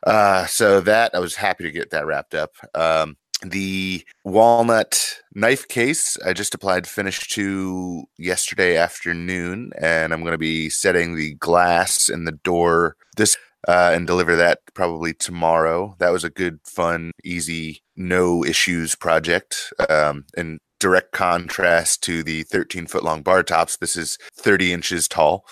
Uh, 0.06 0.46
so 0.46 0.80
that 0.80 1.14
I 1.14 1.18
was 1.18 1.34
happy 1.34 1.64
to 1.64 1.70
get 1.70 1.90
that 1.90 2.06
wrapped 2.06 2.34
up. 2.34 2.52
Um, 2.74 3.18
the 3.42 4.04
walnut 4.24 5.20
knife 5.34 5.68
case 5.68 6.16
I 6.24 6.32
just 6.32 6.54
applied 6.54 6.86
finish 6.86 7.28
to 7.28 8.04
yesterday 8.18 8.76
afternoon, 8.76 9.72
and 9.78 10.12
I'm 10.12 10.20
going 10.20 10.32
to 10.32 10.38
be 10.38 10.70
setting 10.70 11.16
the 11.16 11.34
glass 11.34 12.08
and 12.08 12.26
the 12.26 12.32
door 12.32 12.96
this 13.16 13.36
uh, 13.68 13.90
and 13.92 14.06
deliver 14.06 14.36
that 14.36 14.60
probably 14.74 15.12
tomorrow. 15.12 15.96
That 15.98 16.12
was 16.12 16.24
a 16.24 16.30
good, 16.30 16.60
fun, 16.64 17.12
easy, 17.24 17.82
no 17.96 18.44
issues 18.44 18.94
project. 18.94 19.72
Um, 19.88 20.24
in 20.36 20.58
direct 20.78 21.12
contrast 21.12 22.02
to 22.04 22.22
the 22.22 22.42
13 22.44 22.86
foot 22.86 23.02
long 23.02 23.22
bar 23.22 23.42
tops, 23.42 23.76
this 23.76 23.96
is 23.96 24.18
30 24.36 24.72
inches 24.72 25.08
tall. 25.08 25.46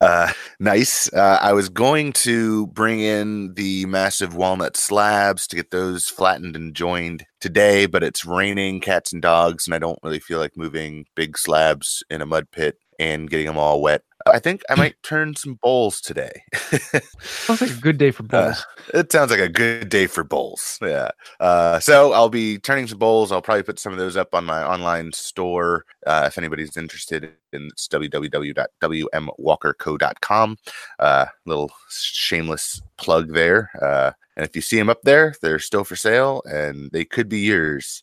Uh, 0.00 0.32
nice. 0.60 1.12
Uh, 1.12 1.38
I 1.40 1.52
was 1.52 1.68
going 1.68 2.12
to 2.14 2.66
bring 2.68 3.00
in 3.00 3.54
the 3.54 3.86
massive 3.86 4.34
walnut 4.34 4.76
slabs 4.76 5.46
to 5.48 5.56
get 5.56 5.70
those 5.70 6.08
flattened 6.08 6.56
and 6.56 6.74
joined 6.74 7.24
today, 7.40 7.86
but 7.86 8.02
it's 8.02 8.24
raining 8.24 8.80
cats 8.80 9.12
and 9.12 9.22
dogs, 9.22 9.66
and 9.66 9.74
I 9.74 9.78
don't 9.78 9.98
really 10.02 10.20
feel 10.20 10.38
like 10.38 10.56
moving 10.56 11.06
big 11.14 11.38
slabs 11.38 12.02
in 12.10 12.20
a 12.22 12.26
mud 12.26 12.50
pit 12.50 12.76
and 12.98 13.28
getting 13.30 13.46
them 13.46 13.58
all 13.58 13.80
wet. 13.82 14.02
I 14.28 14.40
think 14.40 14.62
I 14.68 14.74
might 14.74 15.00
turn 15.04 15.36
some 15.36 15.56
bowls 15.62 16.00
today. 16.00 16.42
Sounds 17.20 17.60
like 17.60 17.70
a 17.70 17.80
good 17.80 17.96
day 17.96 18.10
for 18.10 18.24
Uh, 18.24 18.26
bowls. 18.26 18.66
it 18.92 19.12
sounds 19.12 19.30
like 19.30 19.38
a 19.38 19.48
good 19.48 19.88
day 19.88 20.08
for 20.08 20.24
bowls. 20.24 20.80
Yeah. 20.82 21.10
Uh, 21.38 21.78
so 21.78 22.12
I'll 22.12 22.28
be 22.28 22.58
turning 22.58 22.88
some 22.88 22.98
bowls. 22.98 23.30
I'll 23.30 23.40
probably 23.40 23.62
put 23.62 23.78
some 23.78 23.92
of 23.92 24.00
those 24.00 24.16
up 24.16 24.34
on 24.34 24.44
my 24.44 24.64
online 24.64 25.12
store 25.12 25.84
uh, 26.08 26.24
if 26.26 26.38
anybody's 26.38 26.76
interested. 26.76 27.30
In 27.52 27.68
it's 27.68 27.86
www.wmwalkerco.com. 27.86 30.56
Uh, 30.98 31.26
little 31.44 31.70
shameless 31.88 32.82
plug 32.98 33.32
there. 33.32 33.70
Uh, 33.80 34.10
and 34.36 34.44
if 34.44 34.56
you 34.56 34.62
see 34.62 34.76
them 34.76 34.90
up 34.90 35.02
there, 35.02 35.34
they're 35.40 35.58
still 35.60 35.84
for 35.84 35.96
sale 35.96 36.42
and 36.46 36.90
they 36.90 37.04
could 37.04 37.28
be 37.28 37.40
yours. 37.40 38.02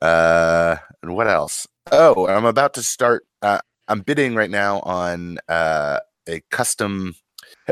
Uh, 0.00 0.76
and 1.02 1.14
what 1.14 1.26
else? 1.28 1.66
Oh, 1.92 2.26
I'm 2.28 2.46
about 2.46 2.74
to 2.74 2.82
start. 2.82 3.26
I'm 3.88 4.00
bidding 4.00 4.34
right 4.34 4.50
now 4.50 4.80
on 4.80 5.38
uh, 5.48 6.00
a 6.28 6.40
custom 6.50 7.14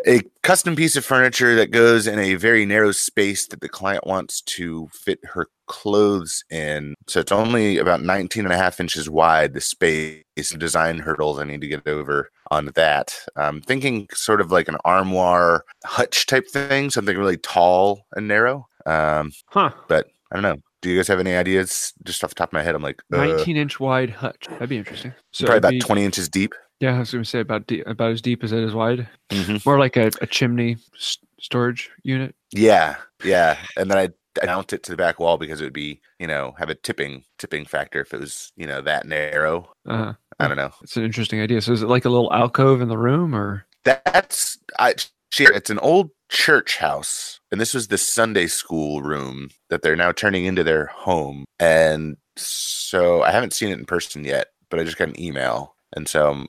a 0.06 0.22
custom 0.42 0.74
piece 0.76 0.96
of 0.96 1.04
furniture 1.04 1.54
that 1.56 1.70
goes 1.70 2.06
in 2.06 2.18
a 2.18 2.34
very 2.34 2.64
narrow 2.64 2.92
space 2.92 3.46
that 3.48 3.60
the 3.60 3.68
client 3.68 4.06
wants 4.06 4.40
to 4.42 4.88
fit 4.92 5.18
her 5.24 5.48
clothes 5.66 6.44
in. 6.50 6.94
So 7.06 7.20
it's 7.20 7.32
only 7.32 7.78
about 7.78 8.02
19 8.02 8.44
and 8.44 8.52
a 8.52 8.56
half 8.56 8.80
inches 8.80 9.08
wide, 9.08 9.52
the 9.54 9.60
space. 9.60 10.22
Design 10.58 10.98
hurdles 10.98 11.38
I 11.38 11.44
need 11.44 11.60
to 11.60 11.68
get 11.68 11.86
over 11.86 12.28
on 12.50 12.70
that. 12.74 13.14
I'm 13.36 13.60
thinking 13.60 14.08
sort 14.12 14.40
of 14.40 14.50
like 14.50 14.68
an 14.68 14.76
armoire 14.84 15.64
hutch 15.84 16.26
type 16.26 16.48
thing, 16.48 16.90
something 16.90 17.16
really 17.16 17.36
tall 17.36 18.04
and 18.14 18.26
narrow. 18.28 18.66
Um, 18.86 19.32
Huh. 19.46 19.70
but 19.88 20.08
I 20.32 20.34
don't 20.34 20.42
know. 20.42 20.62
Do 20.84 20.90
you 20.90 20.96
guys 20.96 21.08
have 21.08 21.18
any 21.18 21.34
ideas? 21.34 21.94
Just 22.04 22.22
off 22.22 22.28
the 22.28 22.34
top 22.34 22.50
of 22.50 22.52
my 22.52 22.62
head, 22.62 22.74
I'm 22.74 22.82
like, 22.82 23.00
uh, 23.10 23.16
19 23.16 23.56
inch 23.56 23.80
wide 23.80 24.10
hutch. 24.10 24.46
That'd 24.50 24.68
be 24.68 24.76
interesting. 24.76 25.14
So 25.32 25.46
probably 25.46 25.56
about 25.58 25.70
be- 25.70 25.78
20 25.80 26.04
inches 26.04 26.28
deep. 26.28 26.54
Yeah, 26.78 26.96
I 26.96 26.98
was 26.98 27.10
going 27.10 27.24
to 27.24 27.30
say 27.30 27.40
about 27.40 27.66
de- 27.66 27.80
about 27.80 28.10
as 28.12 28.20
deep 28.20 28.44
as 28.44 28.52
it 28.52 28.62
is 28.62 28.74
wide. 28.74 29.08
Mhm. 29.30 29.64
More 29.64 29.78
like 29.78 29.96
a, 29.96 30.10
a 30.20 30.26
chimney 30.26 30.76
s- 30.94 31.16
storage 31.40 31.88
unit. 32.02 32.34
Yeah, 32.52 32.96
yeah, 33.24 33.56
and 33.78 33.90
then 33.90 33.96
I'd, 33.96 34.12
I'd 34.42 34.46
mount 34.48 34.74
it 34.74 34.82
to 34.82 34.90
the 34.90 34.96
back 34.98 35.18
wall 35.18 35.38
because 35.38 35.62
it 35.62 35.64
would 35.64 35.72
be, 35.72 36.02
you 36.18 36.26
know, 36.26 36.54
have 36.58 36.68
a 36.68 36.74
tipping 36.74 37.24
tipping 37.38 37.64
factor 37.64 38.02
if 38.02 38.12
it 38.12 38.20
was, 38.20 38.52
you 38.54 38.66
know, 38.66 38.82
that 38.82 39.06
narrow. 39.06 39.72
Uh, 39.88 40.12
I 40.38 40.48
don't 40.48 40.58
know. 40.58 40.72
it's 40.82 40.98
an 40.98 41.04
interesting 41.04 41.40
idea. 41.40 41.62
So 41.62 41.72
is 41.72 41.80
it 41.80 41.88
like 41.88 42.04
a 42.04 42.10
little 42.10 42.30
alcove 42.30 42.82
in 42.82 42.88
the 42.88 42.98
room, 42.98 43.34
or 43.34 43.64
That's 43.84 44.58
I. 44.78 44.96
Share. 45.34 45.52
It's 45.52 45.70
an 45.70 45.80
old 45.80 46.10
church 46.30 46.76
house, 46.76 47.40
and 47.50 47.60
this 47.60 47.74
was 47.74 47.88
the 47.88 47.98
Sunday 47.98 48.46
school 48.46 49.02
room 49.02 49.48
that 49.68 49.82
they're 49.82 49.96
now 49.96 50.12
turning 50.12 50.44
into 50.44 50.62
their 50.62 50.86
home. 50.86 51.44
And 51.58 52.18
so 52.36 53.22
I 53.22 53.32
haven't 53.32 53.52
seen 53.52 53.70
it 53.70 53.78
in 53.80 53.84
person 53.84 54.22
yet, 54.22 54.50
but 54.70 54.78
I 54.78 54.84
just 54.84 54.96
got 54.96 55.08
an 55.08 55.20
email, 55.20 55.74
and 55.96 56.08
so 56.08 56.30
um, 56.30 56.48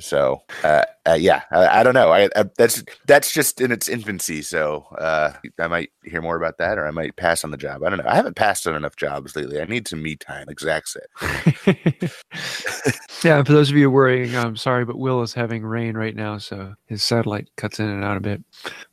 so 0.00 0.42
uh, 0.62 0.84
uh, 1.06 1.16
yeah, 1.18 1.42
I, 1.50 1.80
I 1.80 1.82
don't 1.82 1.94
know. 1.94 2.10
I, 2.10 2.28
I 2.36 2.44
that's 2.56 2.82
that's 3.06 3.32
just 3.32 3.60
in 3.60 3.72
its 3.72 3.88
infancy, 3.88 4.42
so 4.42 4.86
uh, 4.98 5.32
I 5.58 5.66
might 5.66 5.90
hear 6.04 6.22
more 6.22 6.36
about 6.36 6.58
that, 6.58 6.78
or 6.78 6.86
I 6.86 6.90
might 6.90 7.16
pass 7.16 7.44
on 7.44 7.50
the 7.50 7.56
job. 7.56 7.82
I 7.82 7.90
don't 7.90 7.98
know. 7.98 8.08
I 8.08 8.14
haven't 8.14 8.36
passed 8.36 8.66
on 8.66 8.74
enough 8.74 8.96
jobs 8.96 9.36
lately. 9.36 9.60
I 9.60 9.64
need 9.64 9.88
some 9.88 10.02
me 10.02 10.16
time, 10.16 10.46
like 10.46 10.60
Zach 10.60 10.84
said. 10.86 11.06
yeah? 13.24 13.42
For 13.42 13.52
those 13.52 13.70
of 13.70 13.76
you 13.76 13.90
worrying, 13.90 14.36
I'm 14.36 14.56
sorry, 14.56 14.84
but 14.84 14.98
Will 14.98 15.22
is 15.22 15.34
having 15.34 15.64
rain 15.64 15.96
right 15.96 16.14
now, 16.14 16.38
so 16.38 16.74
his 16.86 17.02
satellite 17.02 17.48
cuts 17.56 17.80
in 17.80 17.88
and 17.88 18.04
out 18.04 18.16
a 18.16 18.20
bit, 18.20 18.42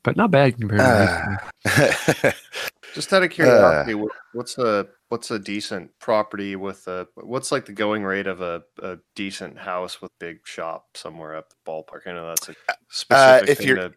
but 0.04 0.18
not 0.18 0.32
bad 0.32 0.60
compared 0.60 0.80
to. 0.80 1.40
recently. 1.66 2.26
Uh, 2.26 2.32
Just 2.94 3.14
out 3.14 3.24
of 3.24 3.30
curiosity, 3.30 3.94
wh- 3.94 4.36
what's 4.36 4.58
a 4.58 4.86
what's 5.12 5.30
a 5.30 5.38
decent 5.38 5.92
property 6.00 6.56
with 6.56 6.88
a 6.88 7.06
what's 7.16 7.52
like 7.52 7.66
the 7.66 7.74
going 7.74 8.02
rate 8.06 8.28
of 8.28 8.40
a, 8.40 8.64
a 8.82 8.98
decent 9.14 9.58
house 9.58 10.02
with 10.02 10.10
big 10.20 10.38
shop 10.46 10.86
somewhere 10.96 11.36
up 11.36 11.50
the 11.50 11.56
ballpark? 11.70 12.08
I 12.08 12.14
know 12.14 12.28
that's 12.30 12.48
a 12.48 12.56
specific 12.90 13.50
if 13.50 13.58
thing 13.58 13.68
you're- 13.68 13.82
to 13.90 13.94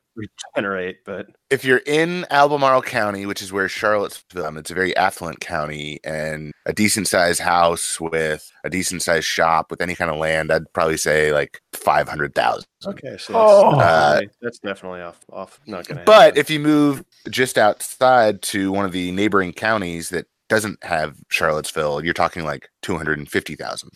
regenerate, 0.56 0.98
but 1.04 1.26
if 1.50 1.64
you're 1.64 1.82
in 1.86 2.24
Albemarle 2.30 2.82
County, 2.82 3.26
which 3.26 3.42
is 3.42 3.52
where 3.52 3.68
Charlottesville, 3.68 4.46
um, 4.46 4.56
it's 4.56 4.70
a 4.70 4.74
very 4.74 4.96
affluent 4.96 5.40
county, 5.40 5.98
and 6.04 6.52
a 6.66 6.72
decent 6.72 7.08
sized 7.08 7.40
house 7.40 8.00
with 8.00 8.50
a 8.64 8.70
decent 8.70 9.02
sized 9.02 9.26
shop 9.26 9.70
with 9.72 9.80
any 9.80 9.94
kind 9.96 10.10
of 10.10 10.16
land, 10.18 10.52
I'd 10.52 10.72
probably 10.72 10.96
say 10.96 11.32
like 11.32 11.60
five 11.72 12.08
hundred 12.08 12.34
thousand. 12.34 12.66
okay, 12.86 13.16
so 13.18 13.32
that's, 13.32 13.34
Oh. 13.34 13.78
definitely, 13.78 14.30
that's 14.40 14.58
definitely 14.60 15.00
off 15.00 15.20
off 15.32 15.60
not 15.66 15.86
gonna 15.86 16.02
But 16.04 16.20
happen. 16.26 16.38
if 16.40 16.50
you 16.50 16.58
move 16.60 17.04
just 17.30 17.56
outside 17.58 18.40
to 18.42 18.70
one 18.72 18.84
of 18.84 18.92
the 18.92 19.10
neighboring 19.12 19.52
counties 19.52 20.10
that 20.10 20.26
doesn't 20.48 20.82
have 20.84 21.16
Charlottesville, 21.30 22.04
you're 22.04 22.14
talking 22.14 22.44
like 22.44 22.68
two 22.84 22.96
hundred 22.98 23.18
and 23.18 23.28
fifty 23.28 23.56
thousand. 23.56 23.90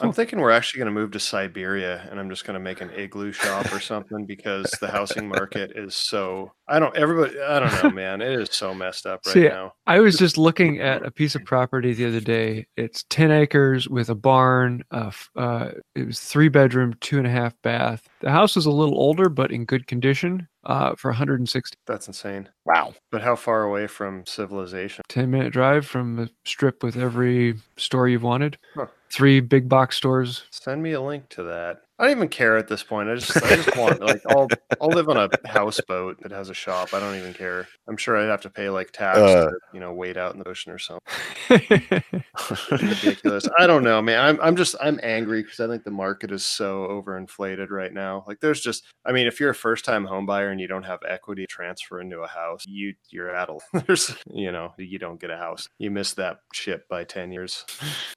I'm 0.00 0.12
thinking 0.12 0.40
we're 0.40 0.50
actually 0.50 0.78
going 0.78 0.92
to 0.92 1.00
move 1.00 1.10
to 1.10 1.20
Siberia 1.20 2.08
and 2.10 2.18
I'm 2.18 2.30
just 2.30 2.46
going 2.46 2.54
to 2.54 2.60
make 2.60 2.80
an 2.80 2.90
igloo 2.90 3.30
shop 3.30 3.70
or 3.74 3.78
something 3.78 4.24
because 4.24 4.70
the 4.80 4.90
housing 4.90 5.28
market 5.28 5.72
is 5.76 5.94
so 5.94 6.50
I 6.66 6.78
don't 6.78 6.96
everybody 6.96 7.38
I 7.38 7.60
don't 7.60 7.84
know 7.84 7.90
man 7.90 8.22
it 8.22 8.32
is 8.32 8.48
so 8.50 8.72
messed 8.72 9.04
up 9.04 9.20
right 9.26 9.32
See, 9.34 9.48
now. 9.48 9.74
I 9.86 10.00
was 10.00 10.16
just 10.16 10.38
looking 10.38 10.80
at 10.80 11.04
a 11.04 11.10
piece 11.10 11.34
of 11.34 11.44
property 11.44 11.92
the 11.92 12.06
other 12.06 12.20
day. 12.20 12.66
It's 12.78 13.04
10 13.10 13.30
acres 13.30 13.86
with 13.86 14.08
a 14.08 14.14
barn. 14.14 14.82
Uh, 14.90 15.10
uh, 15.36 15.72
it 15.94 16.06
was 16.06 16.20
three 16.20 16.48
bedroom, 16.48 16.94
two 17.00 17.18
and 17.18 17.26
a 17.26 17.30
half 17.30 17.54
bath. 17.62 18.08
The 18.20 18.30
house 18.30 18.56
is 18.56 18.64
a 18.64 18.70
little 18.70 18.98
older, 18.98 19.28
but 19.28 19.52
in 19.52 19.66
good 19.66 19.86
condition 19.86 20.48
uh, 20.64 20.94
for 20.94 21.10
160. 21.10 21.76
That's 21.86 22.06
insane. 22.06 22.48
Wow. 22.64 22.94
But 23.10 23.22
how 23.22 23.36
far 23.36 23.64
away 23.64 23.86
from 23.86 24.24
civilization? 24.26 25.02
10 25.08 25.30
minute 25.30 25.52
drive 25.52 25.86
from 25.86 26.18
a 26.18 26.28
strip 26.44 26.82
with 26.82 26.96
every 26.96 27.56
store 27.76 28.08
you've 28.08 28.21
wanted. 28.22 28.58
Huh. 28.74 28.86
Three 29.10 29.40
big 29.40 29.68
box 29.68 29.96
stores. 29.96 30.44
Send 30.50 30.82
me 30.82 30.92
a 30.92 31.00
link 31.00 31.28
to 31.30 31.42
that. 31.44 31.82
I 32.02 32.06
don't 32.06 32.16
even 32.16 32.28
care 32.30 32.56
at 32.56 32.66
this 32.66 32.82
point. 32.82 33.08
I 33.08 33.14
just 33.14 33.36
I 33.44 33.54
just 33.54 33.76
want 33.76 34.00
like 34.00 34.20
I'll 34.28 34.48
I'll 34.80 34.88
live 34.88 35.08
on 35.08 35.16
a 35.16 35.30
houseboat 35.48 36.20
that 36.22 36.32
has 36.32 36.50
a 36.50 36.54
shop. 36.54 36.92
I 36.92 36.98
don't 36.98 37.14
even 37.14 37.32
care. 37.32 37.68
I'm 37.88 37.96
sure 37.96 38.16
I'd 38.16 38.28
have 38.28 38.40
to 38.40 38.50
pay 38.50 38.68
like 38.70 38.90
tax 38.90 39.18
Uh. 39.18 39.44
to, 39.50 39.52
you 39.72 39.78
know, 39.78 39.92
wait 39.92 40.16
out 40.16 40.32
in 40.34 40.40
the 40.40 40.48
ocean 40.48 40.72
or 40.72 40.78
something. 40.80 41.00
ridiculous. 42.72 43.48
I 43.56 43.68
don't 43.68 43.84
know, 43.84 44.02
man. 44.02 44.18
I'm 44.20 44.40
I'm 44.40 44.56
just 44.56 44.74
I'm 44.80 44.98
angry 45.04 45.44
because 45.44 45.60
I 45.60 45.68
think 45.68 45.84
the 45.84 45.92
market 45.92 46.32
is 46.32 46.44
so 46.44 46.88
overinflated 46.88 47.70
right 47.70 47.92
now. 47.92 48.24
Like 48.26 48.40
there's 48.40 48.60
just 48.60 48.84
I 49.04 49.12
mean, 49.12 49.28
if 49.28 49.38
you're 49.38 49.50
a 49.50 49.54
first 49.54 49.84
time 49.84 50.04
home 50.04 50.26
buyer 50.26 50.50
and 50.50 50.60
you 50.60 50.66
don't 50.66 50.82
have 50.82 50.98
equity 51.08 51.46
transfer 51.48 52.00
into 52.00 52.18
a 52.22 52.26
house, 52.26 52.64
you 52.66 52.94
you're 53.10 53.32
at 53.32 53.48
a 53.48 53.58
there's 53.86 54.12
you 54.26 54.50
know, 54.50 54.74
you 54.76 54.98
don't 54.98 55.20
get 55.20 55.30
a 55.30 55.36
house. 55.36 55.68
You 55.78 55.92
miss 55.92 56.14
that 56.14 56.38
ship 56.52 56.88
by 56.88 57.04
ten 57.04 57.30
years. 57.30 57.64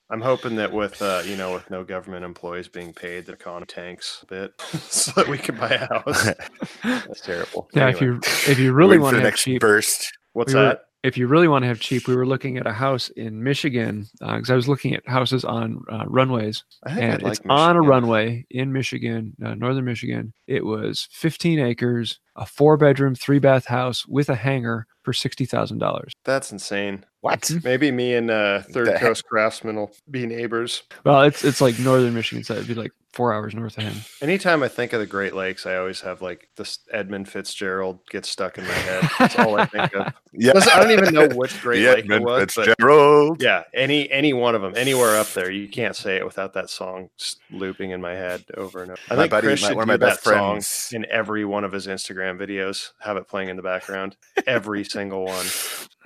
I'm 0.10 0.22
hoping 0.22 0.56
that 0.56 0.72
with 0.74 1.00
uh, 1.04 1.22
you 1.24 1.36
know, 1.36 1.54
with 1.54 1.70
no 1.70 1.84
government 1.84 2.26
employees 2.26 2.68
being 2.68 2.92
paid, 2.92 3.28
the 3.28 3.34
economy 3.34 3.68
tanks 3.76 4.20
a 4.24 4.26
bit 4.28 4.62
so 4.62 5.12
that 5.12 5.28
we 5.28 5.38
can 5.38 5.56
buy 5.56 5.70
a 5.70 5.88
house. 5.88 6.30
That's 6.84 7.22
terrible. 7.22 7.70
yeah, 7.74 7.90
if 7.90 8.02
you 8.02 8.20
if 8.48 8.58
you 8.58 8.74
really 8.74 8.98
want 8.98 9.14
to 9.16 9.18
have 9.22 9.26
next 9.26 9.44
cheap, 9.44 9.62
burst. 9.62 10.12
what's 10.34 10.54
we 10.54 10.60
were- 10.60 10.66
that? 10.66 10.82
if 11.04 11.20
you 11.20 11.28
really 11.28 11.48
want 11.48 11.62
to 11.62 11.68
have 11.68 11.80
cheap, 11.80 12.08
we 12.08 12.16
were 12.16 12.26
looking 12.26 12.58
at 12.58 12.66
a 12.66 12.74
house 12.74 13.10
in 13.10 13.44
Michigan 13.44 14.08
because 14.20 14.50
I 14.50 14.56
was 14.56 14.68
looking 14.68 14.96
at 14.96 15.08
houses 15.08 15.46
on 15.46 15.84
uh, 15.92 16.04
runways. 16.08 16.64
I 16.84 16.90
think 16.90 17.02
and 17.04 17.14
I'd 17.14 17.22
like 17.22 17.32
it's 17.34 17.42
on 17.48 17.76
a 17.76 17.82
runway 17.82 18.44
in 18.50 18.74
Michigan, 18.74 19.36
uh, 19.46 19.54
northern 19.54 19.86
Michigan. 19.86 20.34
It 20.48 20.66
was 20.66 21.08
15 21.12 21.60
acres, 21.60 22.20
a 22.36 22.46
four 22.46 22.78
bedroom, 22.78 23.16
three 23.16 23.40
bath 23.40 23.66
house 23.68 24.06
with 24.08 24.30
a 24.30 24.36
hangar 24.36 24.88
for 25.04 25.14
sixty 25.14 25.46
thousand 25.46 25.78
dollars. 25.80 26.14
That's 26.24 26.52
insane. 26.52 27.06
What? 27.22 27.50
Maybe 27.64 27.90
me 27.92 28.14
and 28.14 28.30
uh, 28.30 28.62
Third 28.72 28.88
The 28.88 28.92
heck? 28.94 29.02
Coast 29.02 29.26
Craftsman 29.26 29.76
will 29.76 29.92
be 30.12 30.26
neighbors. 30.28 30.84
Well, 31.04 31.22
it's 31.24 31.44
it's 31.44 31.62
like 31.62 31.78
northern 31.80 32.14
Michigan, 32.14 32.44
so 32.44 32.54
it'd 32.56 32.68
be 32.68 32.74
like 32.76 32.92
four 33.14 33.34
hours 33.34 33.56
north 33.56 33.78
of 33.78 33.84
him. 33.86 33.96
Anytime 34.22 34.62
I 34.62 34.68
think 34.68 34.94
of 34.94 35.00
the 35.00 35.06
Great 35.08 35.34
Lakes, 35.34 35.66
I 35.66 35.78
always 35.78 36.02
have 36.02 36.22
like 36.22 36.50
this 36.58 36.80
Edmund 36.92 37.30
Fitzgerald 37.30 38.00
gets 38.10 38.30
stuck 38.30 38.58
in 38.58 38.66
my 38.66 38.74
head. 38.74 39.10
That's 39.18 39.40
all 39.40 39.60
I 39.60 39.66
think 39.66 39.96
of. 39.96 40.14
Yeah. 40.38 40.52
I 40.74 40.84
don't 40.84 40.92
even 40.92 41.14
know 41.14 41.30
which 41.30 41.62
Great 41.62 41.82
Yeah, 41.82 41.94
Lake 41.94 42.10
it 42.12 42.22
was, 42.22 42.54
but 42.58 42.66
Fitzgerald. 42.66 43.42
yeah, 43.42 43.64
any 43.74 44.12
any 44.12 44.34
one 44.34 44.54
of 44.54 44.62
them, 44.62 44.74
anywhere 44.76 45.16
up 45.18 45.28
there, 45.28 45.50
you 45.50 45.70
can't 45.70 45.96
say 45.96 46.18
it 46.18 46.26
without 46.26 46.54
that 46.56 46.70
song 46.70 47.10
looping 47.52 47.92
in 47.92 48.02
my 48.02 48.12
head 48.12 48.44
over 48.58 48.82
and 48.84 48.92
over. 48.92 49.00
I 49.10 49.16
My 49.16 49.22
think 49.22 49.32
buddy- 49.32 49.48
Chris 49.48 49.62
my- 49.62 49.68
should 49.70 49.78
one 49.78 49.84
of 49.84 49.88
my 49.88 49.96
best 49.96 50.26
that 50.26 50.30
song 50.32 50.52
friends. 50.56 50.90
in 50.92 51.06
every 51.10 51.46
one 51.46 51.64
of 51.64 51.72
his 51.72 51.88
Instagram 51.88 52.25
videos. 52.34 52.92
Have 53.00 53.18
it 53.18 53.28
playing 53.28 53.50
in 53.50 53.56
the 53.56 53.62
background, 53.64 54.18
every 54.48 54.84
single 54.84 55.26
one. 55.26 55.46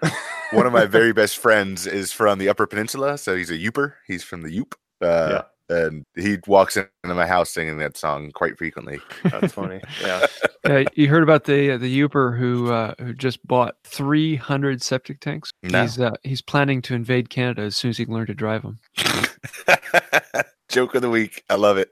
One 0.52 0.66
of 0.66 0.74
my 0.74 0.86
very 0.86 1.14
best 1.14 1.38
friends 1.38 1.86
is 1.86 2.12
from 2.12 2.40
the 2.40 2.50
Upper 2.50 2.66
Peninsula, 2.66 3.18
so 3.18 3.36
he's 3.36 3.52
a 3.52 3.58
Yooper. 3.58 3.94
He's 4.08 4.24
from 4.24 4.42
the 4.42 4.50
Yoop. 4.50 4.74
Uh, 5.02 5.44
And 5.70 6.04
he 6.16 6.38
walks 6.48 6.76
into 6.78 6.90
my 7.04 7.28
house 7.28 7.52
singing 7.52 7.78
that 7.78 7.96
song 7.96 8.32
quite 8.32 8.58
frequently. 8.58 9.00
That's 9.24 9.54
funny. 9.54 9.80
Yeah, 10.02 10.26
Yeah, 10.68 10.84
you 10.96 11.08
heard 11.08 11.22
about 11.22 11.44
the 11.44 11.74
uh, 11.74 11.78
the 11.78 11.96
Yooper 12.00 12.36
who 12.38 12.72
uh, 12.74 12.96
who 12.98 13.14
just 13.14 13.46
bought 13.46 13.76
300 13.84 14.82
septic 14.82 15.20
tanks. 15.20 15.52
No. 15.62 15.84
He's 15.84 16.00
uh, 16.00 16.16
he's 16.24 16.42
planning 16.42 16.82
to 16.84 16.96
invade 16.96 17.30
Canada 17.30 17.62
as 17.62 17.78
soon 17.78 17.90
as 17.90 17.98
he 17.98 18.06
can 18.06 18.16
learn 18.16 18.26
to 18.28 18.34
drive 18.34 18.64
them. 18.64 18.80
Joke 20.70 20.96
of 20.96 21.04
the 21.04 21.10
week. 21.12 21.44
I 21.50 21.56
love 21.56 21.78
it. 21.78 21.92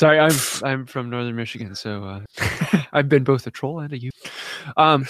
Sorry, 0.00 0.18
I'm 0.18 0.32
I'm 0.62 0.86
from 0.86 1.10
northern 1.10 1.36
Michigan, 1.36 1.74
so 1.74 2.04
uh, 2.04 2.20
I've 2.94 3.10
been 3.10 3.22
both 3.22 3.46
a 3.46 3.50
troll 3.50 3.80
and 3.80 3.92
a 3.92 3.98
Yooper. 3.98 4.30
Um, 4.78 5.06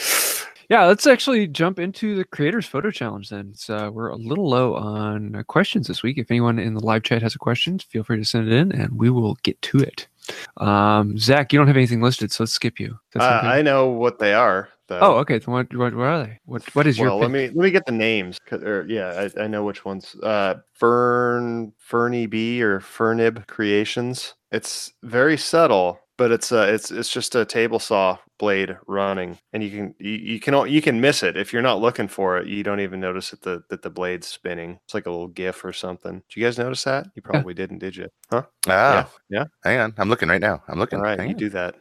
Yeah, 0.68 0.84
let's 0.84 1.06
actually 1.06 1.46
jump 1.46 1.78
into 1.78 2.16
the 2.16 2.24
creators 2.24 2.66
photo 2.66 2.90
challenge 2.90 3.28
then. 3.28 3.52
So 3.54 3.90
we're 3.90 4.08
a 4.08 4.16
little 4.16 4.48
low 4.48 4.74
on 4.74 5.36
uh, 5.36 5.42
questions 5.44 5.86
this 5.86 6.02
week. 6.02 6.18
If 6.18 6.30
anyone 6.30 6.58
in 6.58 6.74
the 6.74 6.84
live 6.84 7.04
chat 7.04 7.22
has 7.22 7.36
a 7.36 7.38
question, 7.38 7.78
feel 7.78 8.02
free 8.02 8.18
to 8.18 8.24
send 8.24 8.48
it 8.48 8.52
in 8.52 8.72
and 8.72 8.98
we 8.98 9.10
will 9.10 9.36
get 9.44 9.60
to 9.62 9.78
it. 9.78 10.08
Um, 10.56 11.18
Zach, 11.18 11.52
you 11.52 11.58
don't 11.58 11.66
have 11.68 11.76
anything 11.76 12.00
listed, 12.00 12.30
so 12.30 12.44
let's 12.44 12.52
skip 12.52 12.78
you. 12.78 12.98
Uh? 13.16 13.40
I 13.42 13.62
know 13.62 13.88
what 13.88 14.18
they 14.18 14.32
are. 14.32 14.68
Though. 14.90 14.98
oh, 15.00 15.14
okay. 15.20 15.38
Then 15.38 15.54
what, 15.54 15.74
what, 15.74 15.94
what 15.94 16.04
are 16.06 16.24
they? 16.24 16.38
What 16.44 16.62
What 16.74 16.86
is 16.86 16.98
your 16.98 17.08
well, 17.08 17.16
pick? 17.18 17.22
let 17.22 17.30
me 17.30 17.46
let 17.46 17.64
me 17.64 17.70
get 17.70 17.86
the 17.86 17.92
names. 17.92 18.38
Or 18.52 18.84
yeah, 18.88 19.28
I, 19.38 19.44
I 19.44 19.46
know 19.46 19.64
which 19.64 19.84
ones. 19.86 20.14
Uh, 20.22 20.56
Fern 20.74 21.72
Fernie 21.78 22.26
B 22.26 22.62
or 22.62 22.80
Fernib 22.80 23.46
Creations. 23.46 24.34
It's 24.52 24.92
very 25.02 25.36
subtle, 25.38 26.00
but 26.18 26.32
it's 26.32 26.50
uh 26.52 26.66
it's 26.68 26.90
it's 26.90 27.08
just 27.12 27.34
a 27.36 27.44
table 27.44 27.78
saw 27.78 28.18
blade 28.38 28.76
running, 28.88 29.38
and 29.52 29.62
you 29.62 29.70
can 29.70 29.94
you, 30.00 30.10
you 30.12 30.40
can 30.40 30.68
you 30.68 30.82
can 30.82 31.00
miss 31.00 31.22
it 31.22 31.36
if 31.36 31.52
you're 31.52 31.62
not 31.62 31.80
looking 31.80 32.08
for 32.08 32.38
it. 32.38 32.48
You 32.48 32.62
don't 32.64 32.80
even 32.80 32.98
notice 32.98 33.30
that 33.30 33.42
the 33.42 33.62
that 33.70 33.82
the 33.82 33.90
blade's 33.90 34.26
spinning. 34.26 34.80
It's 34.84 34.94
like 34.94 35.06
a 35.06 35.10
little 35.10 35.28
GIF 35.28 35.64
or 35.64 35.72
something. 35.72 36.14
Did 36.28 36.36
you 36.40 36.44
guys 36.44 36.58
notice 36.58 36.82
that? 36.84 37.06
You 37.14 37.22
probably 37.22 37.54
didn't, 37.54 37.78
did 37.78 37.94
you? 37.96 38.08
Huh? 38.30 38.42
Ah, 38.66 39.08
Yeah. 39.28 39.44
hang 39.62 39.78
on. 39.78 39.94
I'm 39.98 40.08
looking 40.08 40.28
right 40.28 40.40
now. 40.40 40.62
I'm 40.68 40.78
looking. 40.80 40.98
All 40.98 41.04
right, 41.04 41.18
Hang 41.18 41.28
you 41.28 41.34
on. 41.34 41.38
do 41.38 41.48
that. 41.50 41.76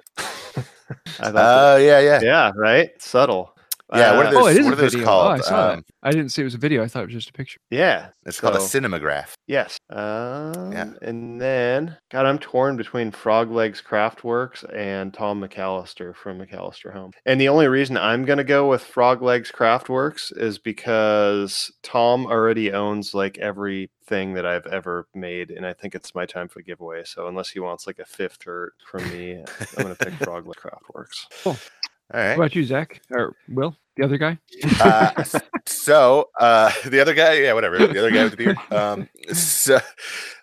Oh, 1.21 1.75
yeah, 1.77 1.99
yeah. 1.99 2.19
yeah, 2.21 2.51
right. 2.55 2.89
Subtle. 3.01 3.55
Yeah, 3.93 4.15
what 4.17 4.25
are 4.25 4.29
Uh, 4.29 4.31
those- 4.31 4.43
oh, 4.43 4.47
it 4.47 4.57
is 4.57 4.65
what 4.65 4.69
a 4.69 4.73
are 4.73 4.75
those 4.81 4.93
video. 4.93 5.05
called? 5.07 5.25
Oh, 5.27 5.29
I 5.31 5.39
saw 5.39 5.69
Um, 5.71 5.75
that. 5.77 5.85
I 6.03 6.11
didn't 6.11 6.29
see 6.29 6.41
it 6.41 6.45
was 6.45 6.53
a 6.53 6.59
video. 6.59 6.83
I 6.83 6.87
thought 6.87 7.03
it 7.03 7.07
was 7.07 7.15
just 7.15 7.29
a 7.29 7.33
picture. 7.33 7.59
Yeah, 7.71 8.09
It's 8.25 8.39
called 8.39 8.55
a 8.55 8.59
So- 8.61 8.79
cinematograph. 8.79 9.33
Yes. 9.47 9.77
Um, 9.89 10.71
And 11.01 11.41
then, 11.41 11.97
God, 12.11 12.25
I'm 12.27 12.37
torn 12.37 12.77
between 12.77 13.09
Frog 13.11 13.49
Legs 13.51 13.81
Craftworks 13.85 14.63
and 14.75 15.13
Tom 15.13 15.41
McAllister 15.41 16.15
from 16.15 16.39
McAllister 16.39 16.93
Home. 16.93 17.11
And 17.25 17.41
the 17.41 17.49
only 17.49 17.67
reason 17.67 17.97
I'm 17.97 18.25
going 18.25 18.37
to 18.37 18.43
go 18.43 18.67
with 18.69 18.83
Frog 18.83 19.21
Legs 19.23 19.51
Craftworks 19.51 20.31
is 20.37 20.59
because 20.59 21.71
Tom 21.83 22.27
already 22.27 22.71
owns 22.71 23.13
like 23.15 23.37
everything 23.39 24.33
that 24.35 24.45
I've 24.45 24.67
ever 24.67 25.07
made. 25.15 25.49
And 25.51 25.65
I 25.65 25.73
think 25.73 25.95
it's 25.95 26.13
my 26.13 26.25
time 26.25 26.47
for 26.47 26.59
a 26.59 26.63
giveaway. 26.63 27.03
So 27.05 27.27
unless 27.27 27.49
he 27.49 27.59
wants 27.59 27.87
like 27.87 27.99
a 27.99 28.05
fifth 28.05 28.39
dirt 28.39 28.73
from 28.85 29.09
me, 29.11 29.43
I'm 29.77 29.83
going 29.83 29.95
to 29.95 30.05
pick 30.05 30.13
Frog 30.29 30.45
Legs 30.47 30.61
Craftworks. 30.61 31.69
All 32.13 32.19
right. 32.19 32.37
What 32.37 32.45
about 32.45 32.55
you, 32.55 32.63
Zach? 32.65 33.01
Or 33.11 33.35
Will, 33.49 33.75
the 33.97 34.03
other 34.03 34.17
guy? 34.17 34.37
uh, 34.79 35.23
so 35.67 36.29
uh, 36.39 36.71
the 36.85 36.99
other 36.99 37.13
guy, 37.13 37.33
yeah, 37.33 37.53
whatever. 37.53 37.77
The 37.77 37.99
other 37.99 38.11
guy 38.11 38.23
with 38.23 38.31
the 38.31 38.37
beard. 38.37 38.57
Um, 38.71 39.07
so 39.33 39.79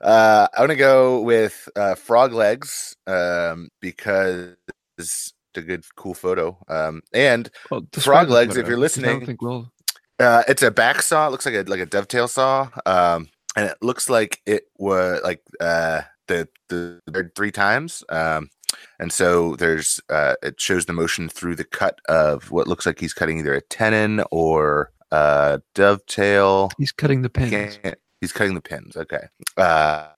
uh, 0.00 0.46
I'm 0.56 0.62
gonna 0.64 0.76
go 0.76 1.20
with 1.22 1.68
uh, 1.76 1.94
frog 1.96 2.32
legs 2.32 2.94
um, 3.06 3.68
because 3.80 4.54
it's 4.98 5.32
a 5.56 5.62
good, 5.62 5.84
cool 5.96 6.14
photo. 6.14 6.56
Um, 6.68 7.02
and 7.12 7.50
Well, 7.70 7.80
the 7.92 8.00
legs, 8.28 8.56
if 8.56 8.66
photo, 8.66 8.68
you're 8.76 8.88
'cause 8.88 8.98
I 8.98 9.02
don't 9.02 9.20
listening. 9.20 9.38
Will. 9.40 9.72
uh, 10.20 10.42
it's 10.48 10.62
a 10.62 10.70
back 10.70 11.02
saw. 11.02 11.26
It 11.26 11.30
looks 11.30 11.46
like 11.46 11.54
a 11.56 11.62
like 11.68 11.80
a 11.80 11.86
dovetail 11.86 12.28
saw. 12.28 12.68
Um, 12.84 13.28
and 13.56 13.66
it 13.70 13.76
looks 13.80 14.08
like 14.10 14.40
it 14.46 14.64
was 14.76 15.20
like 15.24 15.42
uh, 15.60 16.02
the 16.28 16.46
the 16.68 17.00
three 17.34 17.50
times. 17.52 18.04
Um, 18.08 18.50
and 18.98 19.12
so 19.12 19.56
there's 19.56 20.00
uh, 20.08 20.34
it 20.42 20.60
shows 20.60 20.86
the 20.86 20.92
motion 20.92 21.28
through 21.28 21.56
the 21.56 21.64
cut 21.64 21.98
of 22.08 22.50
what 22.50 22.68
looks 22.68 22.86
like 22.86 22.98
he's 23.00 23.14
cutting 23.14 23.38
either 23.38 23.54
a 23.54 23.60
tenon 23.62 24.22
or 24.30 24.92
a 25.10 25.60
dovetail. 25.74 26.70
He's 26.78 26.92
cutting 26.92 27.22
the 27.22 27.30
pins. 27.30 27.78
He's 28.20 28.32
cutting 28.32 28.54
the 28.54 28.62
pins. 28.62 28.96
Okay. 28.96 29.26
Uh, 29.56 30.08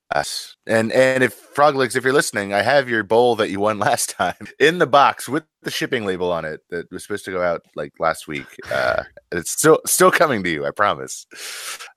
and 0.67 0.91
and 0.93 1.23
if 1.23 1.35
frog 1.35 1.75
legs, 1.75 1.95
if 1.95 2.05
you're 2.05 2.13
listening, 2.13 2.55
I 2.55 2.63
have 2.63 2.89
your 2.89 3.03
bowl 3.03 3.37
that 3.37 3.51
you 3.51 3.61
won 3.61 3.79
last 3.79 4.11
time 4.11 4.49
in 4.59 4.79
the 4.79 4.87
box 4.87 5.29
with 5.29 5.45
the 5.63 5.71
shipping 5.71 6.07
label 6.07 6.33
on 6.33 6.45
it 6.45 6.61
that 6.71 6.91
was 6.91 7.03
supposed 7.03 7.25
to 7.27 7.31
go 7.31 7.43
out 7.43 7.63
like 7.75 7.93
last 7.99 8.27
week. 8.27 8.47
Uh, 8.73 9.03
it's 9.33 9.51
still 9.51 9.81
still 9.85 10.11
coming 10.11 10.43
to 10.45 10.51
you, 10.51 10.65
I 10.65 10.71
promise. 10.71 11.27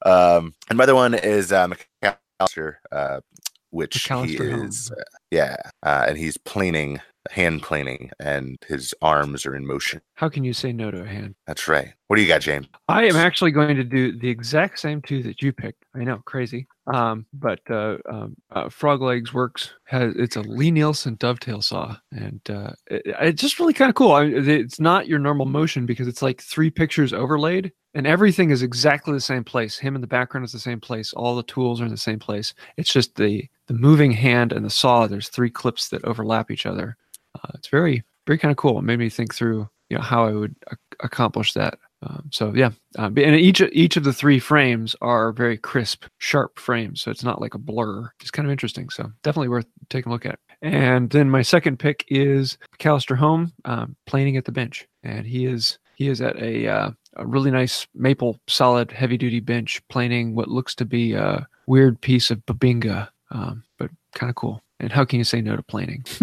Um, 0.06 0.54
and 0.70 0.78
my 0.78 0.84
other 0.84 0.96
one 0.96 1.14
is 1.14 1.52
uh, 1.52 1.68
McAllister, 2.02 2.76
uh, 2.92 3.22
which 3.72 4.04
he 4.04 4.36
is, 4.36 4.92
uh, 4.92 5.02
yeah, 5.32 5.56
uh, 5.84 6.06
and 6.08 6.18
he's 6.18 6.38
planing, 6.38 7.00
hand 7.30 7.64
planing, 7.64 8.12
and 8.20 8.58
his 8.68 8.94
arms 9.02 9.46
are 9.46 9.56
in 9.56 9.66
motion. 9.66 10.02
How 10.16 10.30
can 10.30 10.44
you 10.44 10.54
say 10.54 10.72
no 10.72 10.92
to 10.92 11.02
a 11.02 11.08
hand? 11.08 11.36
That's 11.48 11.68
right. 11.68 11.94
What 12.08 12.18
do 12.18 12.22
you 12.22 12.28
got, 12.28 12.42
James? 12.42 12.68
I 12.88 13.06
am 13.06 13.16
actually 13.16 13.52
going 13.52 13.78
to 13.78 13.84
do 13.84 14.18
the 14.18 14.30
exact 14.30 14.80
same 14.80 15.02
two 15.02 15.24
that 15.24 15.42
you 15.42 15.54
picked. 15.54 15.86
I 15.96 16.04
know, 16.04 16.22
crazy. 16.26 16.68
Um, 16.94 17.26
but 17.32 17.60
uh, 17.70 17.98
um, 18.10 18.36
uh, 18.52 18.70
Frog 18.70 19.02
Legs 19.02 19.34
Works 19.34 19.74
has 19.86 20.14
it's 20.18 20.36
a 20.36 20.42
Lie-Nielsen 20.42 21.16
dovetail 21.16 21.62
saw, 21.62 21.96
and 22.12 22.42
uh, 22.50 22.72
it, 22.88 23.04
it's 23.06 23.42
just 23.42 23.60
really 23.60 23.74
kind 23.74 23.90
of 23.90 23.96
cool. 23.96 24.12
I 24.12 24.26
it's 24.26 24.80
not 24.80 25.08
your 25.08 25.20
normal 25.20 25.46
motion 25.46 25.86
because 25.86 26.08
it's 26.08 26.22
like 26.22 26.42
three 26.42 26.70
pictures 26.70 27.14
overlaid, 27.14 27.72
and 27.94 28.08
everything 28.08 28.50
is 28.50 28.62
exactly 28.62 29.14
the 29.14 29.20
same 29.20 29.44
place. 29.44 29.78
Him 29.78 29.96
in 29.96 30.02
the 30.02 30.08
background 30.08 30.46
is 30.46 30.52
the 30.52 30.60
same 30.60 30.80
place. 30.80 31.14
All 31.14 31.36
the 31.36 31.44
tools 31.44 31.82
are 31.82 31.86
in 31.86 31.92
the 31.92 31.98
same 31.98 32.20
place. 32.20 32.54
It's 32.78 32.94
just 32.94 33.16
the 33.16 33.48
the 33.68 33.74
moving 33.74 34.12
hand 34.12 34.52
and 34.52 34.66
the 34.66 34.70
saw. 34.70 35.08
There's 35.08 35.30
three 35.30 35.50
clips 35.50 35.90
that 35.90 36.04
overlap 36.06 36.52
each 36.52 36.66
other. 36.66 36.98
Uh, 37.36 37.52
it's 37.56 37.68
very 37.68 38.04
very 38.28 38.38
kind 38.38 38.52
of 38.52 38.58
cool. 38.58 38.80
It 38.80 38.84
made 38.84 39.00
me 39.00 39.10
think 39.10 39.34
through 39.34 39.70
you 39.90 39.98
know 39.98 40.04
how 40.04 40.26
I 40.26 40.32
would 40.32 40.56
ac- 40.72 40.78
accomplish 41.02 41.54
that. 41.54 41.78
Um, 42.04 42.30
so 42.32 42.54
yeah, 42.56 42.72
um, 42.98 43.16
and 43.18 43.36
each 43.36 43.62
each 43.74 43.98
of 43.98 44.04
the 44.04 44.14
three 44.14 44.40
frames 44.40 44.96
are 45.02 45.32
very 45.32 45.58
crisp, 45.58 46.06
sharp 46.18 46.58
frames, 46.58 47.02
so 47.02 47.12
it's 47.12 47.24
not 47.24 47.42
like 47.42 47.54
a 47.54 47.60
blur. 47.60 48.10
It's 48.22 48.32
kind 48.32 48.48
of 48.48 48.52
interesting. 48.52 48.90
So 48.90 49.12
definitely 49.22 49.50
worth 49.50 49.68
taking 49.90 50.10
a 50.10 50.14
look 50.14 50.26
at. 50.26 50.40
And 50.64 51.10
then 51.10 51.30
my 51.30 51.42
second 51.42 51.78
pick 51.78 52.06
is 52.08 52.58
McAllister 52.78 53.18
Home, 53.18 53.52
um, 53.66 53.96
planing 54.08 54.38
at 54.38 54.46
the 54.46 54.52
bench, 54.52 54.88
and 55.04 55.28
he 55.28 55.46
is 55.46 55.78
he 55.96 56.08
is 56.08 56.22
at 56.22 56.38
a 56.38 56.68
uh, 56.68 56.92
a 57.16 57.26
really 57.26 57.52
nice 57.52 57.88
maple 57.94 58.40
solid 58.48 58.92
heavy 58.92 59.18
duty 59.18 59.40
bench 59.40 59.82
planing 59.90 60.36
what 60.36 60.48
looks 60.48 60.76
to 60.76 60.86
be 60.86 61.14
a 61.14 61.48
weird 61.68 62.00
piece 62.02 62.32
of 62.32 62.46
bubinga, 62.46 63.10
um, 63.32 63.64
but 63.78 63.90
kind 64.16 64.30
of 64.30 64.36
cool. 64.36 64.62
And 64.80 64.92
how 64.92 65.06
can 65.06 65.20
you 65.20 65.24
say 65.24 65.42
no 65.42 65.56
to 65.56 65.64
planing? 65.64 66.04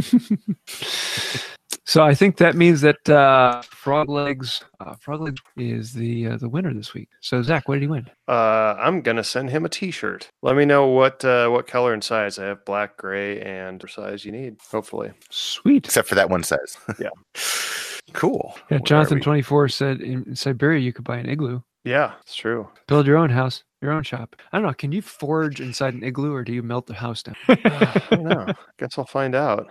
So 1.89 2.03
I 2.03 2.15
think 2.15 2.37
that 2.37 2.55
means 2.55 2.83
that 2.83 3.09
uh, 3.09 3.63
Frog 3.63 4.11
Legs, 4.11 4.63
uh, 4.79 4.95
Frog 4.97 5.23
Legs 5.23 5.41
is 5.57 5.95
the 5.95 6.27
uh, 6.27 6.37
the 6.37 6.47
winner 6.47 6.75
this 6.75 6.93
week. 6.93 7.09
So 7.23 7.41
Zach, 7.41 7.67
what 7.67 7.77
did 7.77 7.81
he 7.81 7.87
win? 7.87 8.11
Uh, 8.29 8.77
I'm 8.79 9.01
gonna 9.01 9.25
send 9.25 9.49
him 9.49 9.65
a 9.65 9.71
T-shirt. 9.71 10.29
Let 10.43 10.55
me 10.55 10.67
know 10.67 10.87
what 10.89 11.25
uh, 11.25 11.49
what 11.49 11.67
color 11.67 11.95
and 11.95 12.05
size. 12.05 12.39
I 12.39 12.45
have 12.45 12.63
black, 12.67 12.99
gray, 12.99 13.41
and 13.41 13.83
size 13.89 14.23
you 14.27 14.33
need. 14.33 14.59
Hopefully, 14.71 15.13
Sweet. 15.31 15.87
Except 15.87 16.09
for 16.09 16.15
that 16.17 16.29
one 16.29 16.43
size. 16.43 16.77
Yeah. 17.01 17.09
cool. 18.13 18.55
Yeah, 18.71 18.79
Where 18.79 18.81
Jonathan 18.81 19.21
twenty 19.21 19.43
four 19.43 19.69
said 19.69 20.01
in 20.01 20.35
Siberia 20.35 20.81
you 20.81 20.93
could 20.93 21.05
buy 21.05 21.19
an 21.19 21.29
igloo, 21.29 21.61
yeah, 21.85 22.15
it's 22.23 22.35
true. 22.35 22.69
build 22.87 23.07
your 23.07 23.17
own 23.17 23.31
house, 23.31 23.65
your 23.81 23.93
own 23.93 24.03
shop. 24.03 24.37
I 24.53 24.59
don't 24.59 24.67
know. 24.67 24.75
Can 24.75 24.93
you 24.93 25.03
forge 25.03 25.61
inside 25.61 25.95
an 25.95 26.03
igloo, 26.03 26.33
or 26.35 26.45
do 26.45 26.53
you 26.53 26.63
melt 26.63 26.87
the 26.87 26.95
house 26.95 27.23
down? 27.23 27.37
I 27.49 28.03
don't 28.11 28.25
know. 28.25 28.47
Guess 28.79 28.99
I'll 28.99 29.07
find 29.07 29.35
out. 29.35 29.69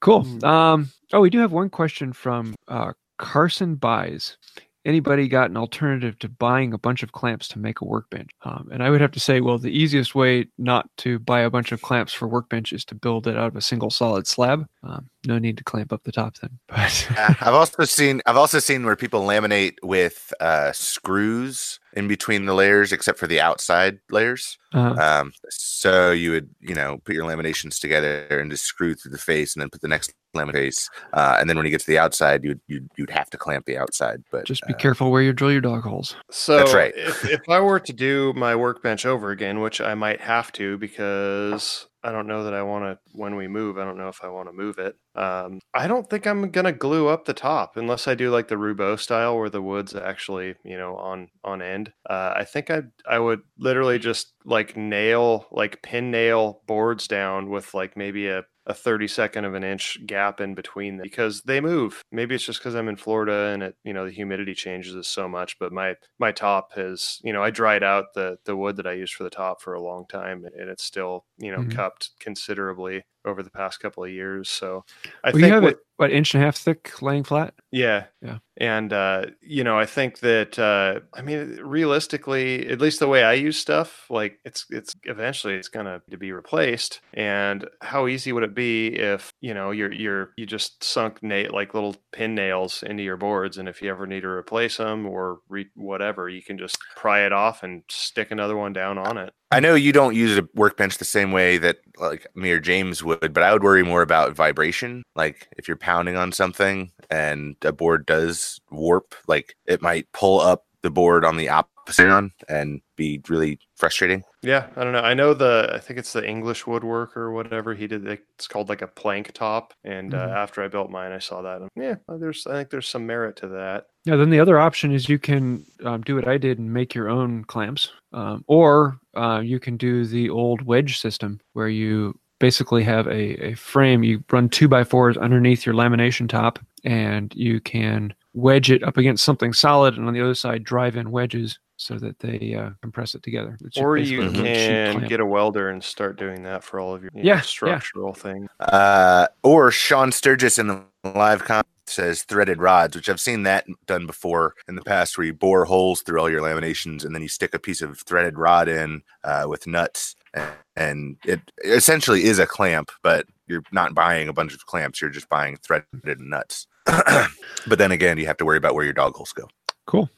Cool. 0.00 0.24
Hmm. 0.24 0.44
Um, 0.44 0.90
oh, 1.12 1.20
we 1.20 1.30
do 1.30 1.38
have 1.38 1.52
one 1.52 1.70
question 1.70 2.12
from 2.12 2.54
uh, 2.68 2.92
Carson 3.18 3.76
Buys. 3.76 4.36
Anybody 4.84 5.28
got 5.28 5.48
an 5.50 5.56
alternative 5.56 6.18
to 6.18 6.28
buying 6.28 6.74
a 6.74 6.78
bunch 6.78 7.02
of 7.02 7.12
clamps 7.12 7.48
to 7.48 7.58
make 7.58 7.80
a 7.80 7.86
workbench? 7.86 8.30
Um, 8.42 8.68
and 8.70 8.82
I 8.82 8.90
would 8.90 9.00
have 9.00 9.12
to 9.12 9.20
say, 9.20 9.40
well, 9.40 9.56
the 9.56 9.70
easiest 9.70 10.14
way 10.14 10.46
not 10.58 10.88
to 10.98 11.18
buy 11.18 11.40
a 11.40 11.48
bunch 11.50 11.72
of 11.72 11.80
clamps 11.80 12.12
for 12.12 12.28
workbench 12.28 12.72
is 12.72 12.84
to 12.86 12.94
build 12.94 13.26
it 13.26 13.36
out 13.36 13.46
of 13.48 13.56
a 13.56 13.62
single 13.62 13.90
solid 13.90 14.26
slab. 14.26 14.66
Um, 14.82 15.08
no 15.26 15.38
need 15.38 15.56
to 15.56 15.64
clamp 15.64 15.90
up 15.92 16.02
the 16.04 16.12
top 16.12 16.36
then. 16.36 16.58
But 16.68 17.08
Uh, 17.16 17.34
I've 17.40 17.54
also 17.54 17.84
seen 17.84 18.20
I've 18.26 18.36
also 18.36 18.58
seen 18.58 18.84
where 18.84 18.96
people 18.96 19.22
laminate 19.22 19.76
with 19.82 20.32
uh, 20.40 20.72
screws 20.72 21.80
in 21.94 22.06
between 22.08 22.44
the 22.44 22.54
layers, 22.54 22.92
except 22.92 23.18
for 23.18 23.26
the 23.26 23.40
outside 23.40 24.00
layers. 24.10 24.58
uh, 24.74 24.94
Um, 24.98 25.32
so 25.48 26.10
you 26.10 26.30
would 26.32 26.50
you 26.60 26.74
know 26.74 26.98
put 27.04 27.14
your 27.14 27.24
laminations 27.24 27.80
together 27.80 28.26
and 28.40 28.50
just 28.50 28.64
screw 28.64 28.94
through 28.94 29.12
the 29.12 29.18
face, 29.18 29.54
and 29.54 29.62
then 29.62 29.70
put 29.70 29.80
the 29.80 29.88
next 29.88 30.12
laminate 30.34 30.52
face, 30.52 30.90
uh, 31.12 31.36
and 31.38 31.48
then 31.48 31.56
when 31.56 31.66
you 31.66 31.70
get 31.70 31.80
to 31.80 31.86
the 31.86 31.98
outside, 31.98 32.44
you'd 32.44 32.60
you'd, 32.66 32.88
you'd 32.96 33.10
have 33.10 33.30
to 33.30 33.36
clamp 33.36 33.66
the 33.66 33.78
outside. 33.78 34.22
But 34.30 34.46
just 34.46 34.66
be 34.66 34.74
uh, 34.74 34.76
careful 34.76 35.10
where 35.10 35.22
you 35.22 35.32
drill 35.32 35.52
your 35.52 35.60
dog 35.60 35.82
holes. 35.82 36.16
So 36.30 36.56
That's 36.56 36.74
right. 36.74 36.92
if, 36.96 37.24
if 37.24 37.48
I 37.48 37.60
were 37.60 37.80
to 37.80 37.92
do 37.92 38.32
my 38.34 38.54
workbench 38.54 39.06
over 39.06 39.30
again, 39.30 39.60
which 39.60 39.80
I 39.80 39.94
might 39.94 40.20
have 40.20 40.52
to 40.52 40.78
because 40.78 41.86
I 42.04 42.12
don't 42.12 42.26
know 42.26 42.44
that 42.44 42.52
I 42.52 42.62
want 42.62 42.84
to 42.84 42.98
when 43.12 43.34
we 43.34 43.48
move. 43.48 43.78
I 43.78 43.84
don't 43.84 43.96
know 43.96 44.08
if 44.08 44.22
I 44.22 44.28
want 44.28 44.48
to 44.48 44.52
move 44.52 44.78
it. 44.78 44.96
Um, 45.14 45.60
I 45.72 45.86
don't 45.86 46.08
think 46.08 46.26
I'm 46.26 46.50
gonna 46.50 46.70
glue 46.72 47.08
up 47.08 47.24
the 47.24 47.32
top 47.32 47.78
unless 47.78 48.06
I 48.06 48.14
do 48.14 48.30
like 48.30 48.48
the 48.48 48.56
Roubo 48.56 48.98
style 49.00 49.38
where 49.38 49.48
the 49.48 49.62
wood's 49.62 49.94
actually 49.94 50.54
you 50.64 50.76
know 50.76 50.96
on 50.96 51.28
on 51.42 51.62
end. 51.62 51.92
Uh, 52.08 52.34
I 52.36 52.44
think 52.44 52.70
I 52.70 52.82
I 53.08 53.18
would 53.18 53.40
literally 53.58 53.98
just 53.98 54.34
like 54.44 54.76
nail 54.76 55.46
like 55.50 55.82
pin 55.82 56.10
nail 56.10 56.60
boards 56.66 57.08
down 57.08 57.48
with 57.48 57.72
like 57.72 57.96
maybe 57.96 58.28
a 58.28 58.44
a 58.66 58.74
32nd 58.74 59.44
of 59.44 59.54
an 59.54 59.64
inch 59.64 59.98
gap 60.06 60.40
in 60.40 60.54
between 60.54 60.96
them 60.96 61.02
because 61.04 61.42
they 61.42 61.60
move. 61.60 62.02
Maybe 62.10 62.34
it's 62.34 62.44
just 62.46 62.60
because 62.60 62.74
I'm 62.74 62.88
in 62.88 62.96
Florida 62.96 63.50
and 63.52 63.62
it, 63.62 63.76
you 63.84 63.92
know, 63.92 64.06
the 64.06 64.10
humidity 64.12 64.54
changes 64.54 65.06
so 65.06 65.28
much. 65.28 65.58
But 65.58 65.72
my 65.72 65.96
my 66.18 66.32
top 66.32 66.72
has, 66.74 67.20
you 67.22 67.32
know, 67.32 67.42
I 67.42 67.50
dried 67.50 67.82
out 67.82 68.14
the 68.14 68.38
the 68.44 68.56
wood 68.56 68.76
that 68.76 68.86
I 68.86 68.92
used 68.92 69.14
for 69.14 69.24
the 69.24 69.30
top 69.30 69.60
for 69.60 69.74
a 69.74 69.82
long 69.82 70.06
time, 70.08 70.44
and 70.44 70.70
it's 70.70 70.84
still, 70.84 71.26
you 71.38 71.50
know, 71.52 71.62
Mhm. 71.62 71.74
cupped 71.74 72.12
considerably. 72.20 73.04
Over 73.24 73.42
the 73.42 73.50
past 73.50 73.80
couple 73.80 74.04
of 74.04 74.10
years. 74.10 74.48
So 74.48 74.84
I 75.22 75.28
Well, 75.28 75.32
think 75.32 75.46
you 75.46 75.52
have 75.52 75.62
what, 75.62 75.72
it 75.74 75.78
what 75.96 76.10
inch 76.10 76.34
and 76.34 76.42
a 76.42 76.46
half 76.46 76.56
thick, 76.56 77.00
laying 77.02 77.22
flat. 77.24 77.54
yeah. 77.70 78.06
Yeah. 78.20 78.38
And, 78.56 78.92
uh, 78.92 79.26
you 79.40 79.64
know, 79.64 79.78
I 79.78 79.86
think 79.86 80.20
that, 80.20 80.58
uh, 80.58 81.00
I 81.12 81.22
mean, 81.22 81.58
realistically, 81.62 82.68
at 82.68 82.80
least 82.80 83.00
the 83.00 83.08
way 83.08 83.22
I 83.24 83.32
use 83.34 83.58
stuff, 83.58 84.06
like 84.10 84.38
it's, 84.44 84.66
it's 84.70 84.92
eventually 85.04 85.54
it's 85.54 85.68
going 85.68 85.86
to 85.86 86.00
to 86.10 86.16
be 86.16 86.32
replaced. 86.32 87.00
And 87.12 87.68
how 87.80 88.06
easy 88.06 88.32
would 88.32 88.42
it 88.44 88.54
be 88.54 88.88
if, 88.88 89.32
you 89.40 89.54
know, 89.54 89.70
you're, 89.70 89.92
you're, 89.92 90.30
you 90.36 90.46
just 90.46 90.82
sunk 90.84 91.22
na- 91.22 91.50
like 91.50 91.74
little 91.74 91.96
pin 92.12 92.34
nails 92.34 92.82
into 92.84 93.02
your 93.02 93.16
boards. 93.16 93.58
And 93.58 93.68
if 93.68 93.82
you 93.82 93.90
ever 93.90 94.06
need 94.06 94.22
to 94.22 94.28
replace 94.28 94.76
them 94.76 95.06
or 95.06 95.38
re- 95.48 95.70
whatever, 95.74 96.28
you 96.28 96.42
can 96.42 96.58
just 96.58 96.78
pry 96.96 97.24
it 97.26 97.32
off 97.32 97.62
and 97.62 97.82
stick 97.90 98.30
another 98.30 98.56
one 98.56 98.72
down 98.72 98.98
on 98.98 99.18
it. 99.18 99.32
I 99.54 99.60
know 99.60 99.74
you 99.74 99.92
don't 99.92 100.14
use 100.14 100.36
a 100.38 100.48
workbench 100.54 100.98
the 100.98 101.04
same 101.04 101.32
way 101.32 101.58
that 101.58 101.78
like 101.98 102.26
me 102.34 102.50
or 102.50 102.60
James 102.60 103.02
would, 103.04 103.32
but 103.32 103.42
I 103.42 103.52
would 103.52 103.62
worry 103.62 103.82
more 103.84 104.02
about 104.02 104.34
vibration. 104.34 105.02
Like 105.14 105.48
if 105.56 105.68
you're 105.68 105.76
pounding 105.76 106.16
on 106.16 106.32
something 106.32 106.90
and 107.10 107.56
a 107.62 107.72
board 107.72 108.06
does 108.06 108.60
warp, 108.70 109.14
like 109.28 109.54
it 109.66 109.80
might 109.80 110.10
pull 110.12 110.40
up 110.40 110.64
the 110.82 110.90
board 110.90 111.24
on 111.24 111.36
the 111.36 111.48
opposite 111.48 112.08
on 112.10 112.32
and 112.48 112.80
be 112.96 113.22
really 113.28 113.58
frustrating. 113.76 114.22
Yeah, 114.42 114.66
I 114.76 114.84
don't 114.84 114.92
know. 114.92 115.00
I 115.00 115.14
know 115.14 115.34
the 115.34 115.70
I 115.72 115.78
think 115.78 115.98
it's 115.98 116.12
the 116.12 116.26
English 116.28 116.64
woodworker 116.64 117.16
or 117.16 117.32
whatever 117.32 117.74
he 117.74 117.86
did. 117.86 118.06
It's 118.06 118.46
called 118.48 118.68
like 118.68 118.82
a 118.82 118.86
plank 118.88 119.32
top. 119.32 119.72
And 119.84 120.12
Mhm. 120.12 120.18
uh, 120.18 120.32
after 120.34 120.62
I 120.62 120.68
built 120.68 120.90
mine, 120.90 121.12
I 121.12 121.18
saw 121.20 121.42
that. 121.42 121.60
And 121.62 121.70
yeah, 121.76 121.96
uh, 122.08 122.16
there's 122.18 122.46
I 122.46 122.52
think 122.54 122.70
there's 122.70 122.88
some 122.88 123.06
merit 123.06 123.36
to 123.36 123.48
that. 123.48 123.86
Yeah, 124.04 124.16
then 124.16 124.28
the 124.28 124.40
other 124.40 124.58
option 124.58 124.92
is 124.92 125.08
you 125.08 125.18
can 125.18 125.64
um, 125.82 126.02
do 126.02 126.14
what 126.14 126.28
I 126.28 126.36
did 126.36 126.58
and 126.58 126.72
make 126.72 126.94
your 126.94 127.08
own 127.08 127.44
clamps, 127.44 127.90
um, 128.12 128.44
or 128.46 128.98
uh, 129.14 129.40
you 129.42 129.58
can 129.58 129.78
do 129.78 130.04
the 130.04 130.28
old 130.28 130.60
wedge 130.62 130.98
system 130.98 131.40
where 131.54 131.68
you 131.68 132.18
basically 132.38 132.82
have 132.82 133.06
a, 133.06 133.52
a 133.52 133.54
frame. 133.54 134.04
You 134.04 134.22
run 134.30 134.50
two 134.50 134.68
by 134.68 134.84
fours 134.84 135.16
underneath 135.16 135.64
your 135.64 135.74
lamination 135.74 136.28
top, 136.28 136.58
and 136.84 137.32
you 137.34 137.60
can 137.60 138.12
wedge 138.34 138.70
it 138.70 138.82
up 138.82 138.98
against 138.98 139.24
something 139.24 139.54
solid, 139.54 139.96
and 139.96 140.06
on 140.06 140.12
the 140.12 140.20
other 140.20 140.34
side 140.34 140.64
drive 140.64 140.96
in 140.96 141.10
wedges 141.10 141.58
so 141.76 141.98
that 141.98 142.18
they 142.20 142.54
uh, 142.54 142.70
compress 142.82 143.14
it 143.14 143.22
together. 143.22 143.56
It's 143.64 143.76
Or 143.76 143.96
you 143.96 144.30
can 144.30 145.06
get 145.06 145.20
a 145.20 145.26
welder 145.26 145.70
and 145.70 145.82
start 145.82 146.18
doing 146.18 146.42
that 146.44 146.62
for 146.62 146.78
all 146.80 146.94
of 146.94 147.02
your 147.02 147.10
you 147.14 147.22
know, 147.22 147.28
Yeah, 147.28 147.36
yeah. 147.36 147.40
structural 147.40 148.14
thing. 148.14 148.48
Uh, 148.60 149.26
or 149.42 149.70
Sean 149.70 150.12
Sturgis 150.12 150.58
in 150.58 150.68
the 150.68 150.82
live 151.04 151.44
comment 151.44 151.66
says 151.86 152.22
threaded 152.22 152.60
rods, 152.60 152.96
which 152.96 153.08
I've 153.08 153.20
seen 153.20 153.42
that 153.42 153.66
done 153.86 154.06
before 154.06 154.54
in 154.68 154.74
the 154.74 154.82
past, 154.82 155.18
where 155.18 155.26
you 155.26 155.34
bore 155.34 155.64
holes 155.64 156.02
through 156.02 156.20
all 156.20 156.30
your 156.30 156.40
laminations 156.40 157.04
and 157.04 157.14
then 157.14 157.22
you 157.22 157.28
stick 157.28 157.54
a 157.54 157.58
piece 157.58 157.82
of 157.82 158.00
threaded 158.00 158.38
rod 158.38 158.68
in 158.68 159.02
uh, 159.22 159.46
with 159.48 159.66
nuts, 159.66 160.16
and, 160.32 160.52
and 160.76 161.16
it 161.24 161.40
essentially 161.64 162.24
is 162.24 162.38
a 162.38 162.46
clamp, 162.46 162.90
but 163.02 163.26
you're 163.46 163.62
not 163.72 163.94
buying 163.94 164.28
a 164.28 164.32
bunch 164.32 164.54
of 164.54 164.64
clamps; 164.66 165.00
you're 165.00 165.10
just 165.10 165.28
buying 165.28 165.56
threaded 165.56 166.20
nuts. 166.20 166.66
but 166.86 167.78
then 167.78 167.92
again, 167.92 168.18
you 168.18 168.26
have 168.26 168.36
to 168.38 168.44
worry 168.44 168.58
about 168.58 168.74
where 168.74 168.84
your 168.84 168.94
dog 168.94 169.14
holes 169.14 169.32
go. 169.32 169.48
Cool. 169.86 170.08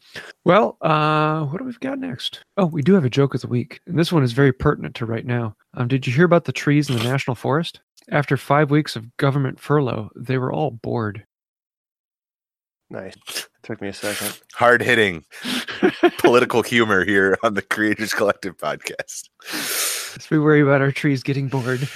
Well, 0.44 0.76
uh, 0.80 1.44
what 1.46 1.58
do 1.58 1.64
we've 1.64 1.80
got 1.80 1.98
next? 1.98 2.44
Oh, 2.56 2.66
we 2.66 2.82
do 2.82 2.94
have 2.94 3.04
a 3.04 3.10
joke 3.10 3.34
of 3.34 3.40
the 3.40 3.48
week, 3.48 3.80
and 3.86 3.98
this 3.98 4.12
one 4.12 4.22
is 4.22 4.32
very 4.32 4.52
pertinent 4.52 4.94
to 4.96 5.06
right 5.06 5.26
now. 5.26 5.56
Um, 5.74 5.88
did 5.88 6.06
you 6.06 6.12
hear 6.12 6.24
about 6.24 6.44
the 6.44 6.52
trees 6.52 6.88
in 6.88 6.96
the 6.96 7.04
national 7.04 7.34
forest? 7.34 7.80
After 8.10 8.36
five 8.36 8.70
weeks 8.70 8.94
of 8.94 9.16
government 9.16 9.58
furlough, 9.58 10.10
they 10.14 10.38
were 10.38 10.52
all 10.52 10.70
bored. 10.70 11.26
Nice. 12.88 13.16
Took 13.64 13.80
me 13.82 13.88
a 13.88 13.92
second. 13.92 14.40
Hard 14.54 14.80
hitting 14.80 15.24
political 16.18 16.62
humor 16.62 17.04
here 17.04 17.36
on 17.42 17.54
the 17.54 17.62
Creators 17.62 18.14
Collective 18.14 18.56
podcast. 18.56 19.28
Let's 20.16 20.28
be 20.28 20.38
worried 20.38 20.62
about 20.62 20.80
our 20.80 20.92
trees 20.92 21.22
getting 21.22 21.48
bored. 21.48 21.86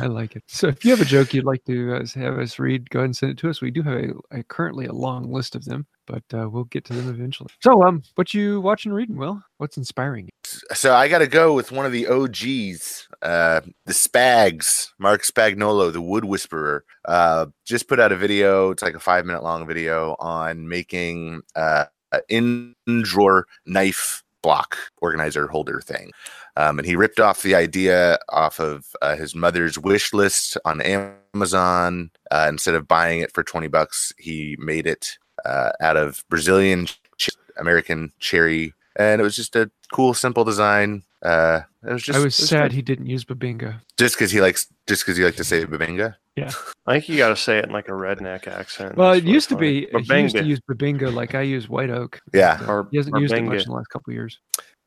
I 0.00 0.06
like 0.06 0.34
it. 0.34 0.42
So, 0.48 0.66
if 0.66 0.84
you 0.84 0.90
have 0.90 1.00
a 1.00 1.04
joke 1.04 1.32
you'd 1.32 1.44
like 1.44 1.64
to 1.66 1.94
uh, 1.94 2.04
have 2.16 2.40
us 2.40 2.58
read, 2.58 2.90
go 2.90 2.98
ahead 2.98 3.04
and 3.04 3.16
send 3.16 3.30
it 3.30 3.38
to 3.38 3.48
us. 3.48 3.62
We 3.62 3.70
do 3.70 3.82
have 3.82 3.94
a, 3.94 4.14
a 4.32 4.42
currently 4.42 4.86
a 4.86 4.92
long 4.92 5.32
list 5.32 5.54
of 5.54 5.64
them, 5.64 5.86
but 6.08 6.24
uh, 6.34 6.48
we'll 6.50 6.64
get 6.64 6.84
to 6.86 6.92
them 6.92 7.08
eventually. 7.08 7.50
So, 7.62 7.84
um, 7.84 8.02
what 8.16 8.34
you 8.34 8.60
watching, 8.60 8.90
reading? 8.90 9.16
Will 9.16 9.40
what's 9.58 9.76
inspiring 9.76 10.24
you? 10.24 10.30
So 10.72 10.92
I 10.92 11.06
got 11.06 11.18
to 11.18 11.28
go 11.28 11.54
with 11.54 11.70
one 11.70 11.86
of 11.86 11.92
the 11.92 12.08
OGs, 12.08 13.06
uh, 13.22 13.60
the 13.86 13.92
Spags, 13.92 14.88
Marc 14.98 15.22
Spagnuolo, 15.22 15.92
the 15.92 16.02
Wood 16.02 16.24
Whisperer. 16.24 16.84
Uh, 17.04 17.46
just 17.64 17.86
put 17.86 18.00
out 18.00 18.10
a 18.10 18.16
video. 18.16 18.70
It's 18.72 18.82
like 18.82 18.96
a 18.96 19.00
five 19.00 19.24
minute 19.24 19.44
long 19.44 19.68
video 19.68 20.16
on 20.18 20.68
making 20.68 21.42
uh, 21.54 21.84
an 22.10 22.22
in 22.28 23.02
drawer 23.04 23.46
knife 23.66 24.24
block 24.42 24.76
organizer 25.00 25.46
holder 25.48 25.80
thing. 25.80 26.12
Um, 26.56 26.78
and 26.78 26.86
he 26.86 26.96
ripped 26.96 27.20
off 27.20 27.42
the 27.42 27.54
idea 27.54 28.18
off 28.28 28.58
of 28.58 28.86
uh, 29.00 29.16
his 29.16 29.34
mother's 29.34 29.78
wish 29.78 30.12
list 30.12 30.56
on 30.64 30.80
Amazon. 30.80 32.10
Uh, 32.30 32.46
instead 32.48 32.74
of 32.74 32.88
buying 32.88 33.20
it 33.20 33.32
for 33.32 33.44
20 33.44 33.68
bucks, 33.68 34.12
he 34.18 34.56
made 34.58 34.86
it 34.86 35.18
uh, 35.44 35.70
out 35.80 35.96
of 35.96 36.24
Brazilian 36.28 36.86
ch- 37.16 37.30
American 37.56 38.12
cherry. 38.18 38.74
And 38.96 39.20
it 39.20 39.24
was 39.24 39.36
just 39.36 39.54
a 39.54 39.70
cool, 39.92 40.14
simple 40.14 40.44
design. 40.44 41.04
Uh, 41.22 41.60
it 41.84 41.92
was 41.92 42.02
just 42.02 42.18
I 42.18 42.22
was 42.22 42.38
it 42.38 42.46
sad 42.46 42.60
fun. 42.60 42.70
he 42.70 42.82
didn't 42.82 43.06
use 43.06 43.24
Bubinga. 43.24 43.80
just 43.96 44.14
because 44.14 44.30
he 44.30 44.40
likes 44.40 44.66
just 44.86 45.04
because 45.04 45.16
he 45.16 45.24
liked 45.24 45.36
to 45.38 45.44
say 45.44 45.64
Bubinga. 45.64 46.14
Yeah, 46.36 46.52
I 46.86 46.94
think 46.94 47.08
you 47.08 47.16
got 47.18 47.30
to 47.30 47.36
say 47.36 47.58
it 47.58 47.64
in 47.64 47.72
like 47.72 47.88
a 47.88 47.92
redneck 47.92 48.46
accent. 48.46 48.96
Well, 48.96 49.08
That's 49.12 49.18
it 49.18 49.24
really 49.24 49.34
used 49.34 49.48
to 49.48 49.54
funny. 49.56 49.86
be. 49.86 50.04
He 50.14 50.20
used 50.22 50.36
to 50.36 50.44
use 50.44 50.60
Bubinga 50.70 51.12
like 51.12 51.34
I 51.34 51.42
use 51.42 51.68
White 51.68 51.90
Oak. 51.90 52.20
Yeah, 52.32 52.58
but, 52.58 52.68
uh, 52.68 52.72
Or- 52.72 52.88
he 52.92 52.96
hasn't 52.98 53.16
or 53.16 53.20
used 53.20 53.34
it 53.34 53.42
much 53.42 53.62
in 53.64 53.70
the 53.70 53.74
last 53.76 53.88
couple 53.88 54.10
of 54.12 54.14
years. 54.14 54.38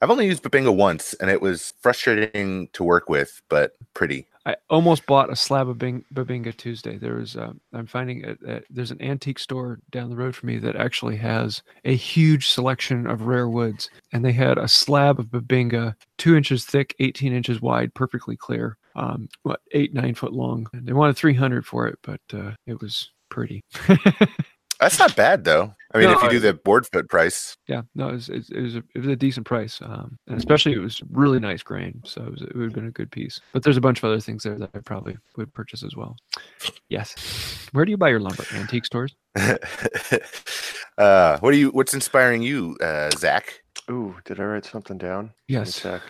I've 0.01 0.09
only 0.09 0.25
used 0.25 0.41
Bubinga 0.43 0.73
once, 0.75 1.13
and 1.15 1.29
it 1.29 1.41
was 1.41 1.73
frustrating 1.81 2.69
to 2.73 2.83
work 2.83 3.09
with, 3.09 3.41
but 3.49 3.73
pretty. 3.93 4.27
I 4.45 4.55
almost 4.69 5.05
bought 5.05 5.31
a 5.31 5.35
slab 5.35 5.69
of 5.69 5.77
Bing- 5.77 6.05
Bubinga 6.13 6.55
Tuesday. 6.55 6.97
There 6.97 7.15
was, 7.15 7.35
uh, 7.35 7.53
I'm 7.73 7.85
finding 7.85 8.23
it, 8.23 8.39
uh, 8.47 8.59
there's 8.69 8.91
an 8.91 9.01
antique 9.01 9.37
store 9.37 9.79
down 9.91 10.09
the 10.09 10.15
road 10.15 10.35
from 10.35 10.47
me 10.47 10.57
that 10.59 10.75
actually 10.75 11.17
has 11.17 11.61
a 11.85 11.95
huge 11.95 12.49
selection 12.49 13.05
of 13.05 13.23
rare 13.23 13.49
woods, 13.49 13.89
and 14.13 14.25
they 14.25 14.31
had 14.31 14.57
a 14.57 14.67
slab 14.67 15.19
of 15.19 15.27
Bubinga, 15.27 15.95
two 16.17 16.35
inches 16.35 16.65
thick, 16.65 16.95
18 16.99 17.33
inches 17.33 17.61
wide, 17.61 17.93
perfectly 17.93 18.35
clear, 18.35 18.77
um, 18.95 19.29
what 19.43 19.61
eight 19.73 19.93
nine 19.93 20.15
foot 20.15 20.33
long. 20.33 20.67
And 20.73 20.87
they 20.87 20.93
wanted 20.93 21.17
300 21.17 21.65
for 21.65 21.87
it, 21.87 21.99
but 22.01 22.21
uh, 22.33 22.51
it 22.65 22.81
was 22.81 23.11
pretty. 23.29 23.63
That's 24.79 24.97
not 24.97 25.15
bad 25.15 25.43
though. 25.43 25.75
I 25.93 25.97
mean, 25.99 26.09
No, 26.09 26.17
if 26.17 26.23
you 26.23 26.29
do 26.29 26.39
the 26.39 26.53
board 26.53 26.87
foot 26.87 27.09
price, 27.09 27.57
yeah, 27.67 27.81
no, 27.95 28.09
it 28.09 28.13
was, 28.13 28.29
it, 28.29 28.49
it 28.49 28.61
was 28.61 28.75
a, 28.75 28.83
it 28.95 28.99
was 28.99 29.07
a 29.07 29.15
decent 29.15 29.45
price, 29.45 29.81
um, 29.81 30.17
and 30.27 30.37
especially 30.37 30.73
it 30.73 30.79
was 30.79 31.01
really 31.11 31.39
nice 31.39 31.63
grain, 31.63 32.01
so 32.05 32.21
it, 32.23 32.31
was, 32.31 32.41
it 32.41 32.55
would 32.55 32.65
have 32.65 32.73
been 32.73 32.87
a 32.87 32.91
good 32.91 33.11
piece. 33.11 33.39
But 33.53 33.63
there's 33.63 33.77
a 33.77 33.81
bunch 33.81 33.97
of 33.99 34.05
other 34.05 34.19
things 34.19 34.43
there 34.43 34.57
that 34.57 34.69
I 34.73 34.79
probably 34.79 35.17
would 35.37 35.53
purchase 35.53 35.83
as 35.83 35.95
well. 35.95 36.15
Yes. 36.89 37.15
Where 37.73 37.85
do 37.85 37.91
you 37.91 37.97
buy 37.97 38.09
your 38.09 38.19
lumber? 38.19 38.45
Antique 38.53 38.85
stores? 38.85 39.15
uh, 40.97 41.37
what 41.39 41.51
do 41.51 41.57
you? 41.57 41.69
What's 41.71 41.93
inspiring 41.93 42.41
you, 42.41 42.77
uh, 42.81 43.09
Zach? 43.17 43.61
Ooh, 43.89 44.15
did 44.25 44.39
I 44.39 44.43
write 44.43 44.65
something 44.65 44.97
down? 44.97 45.31
Yes. 45.47 45.81
check. 45.81 46.01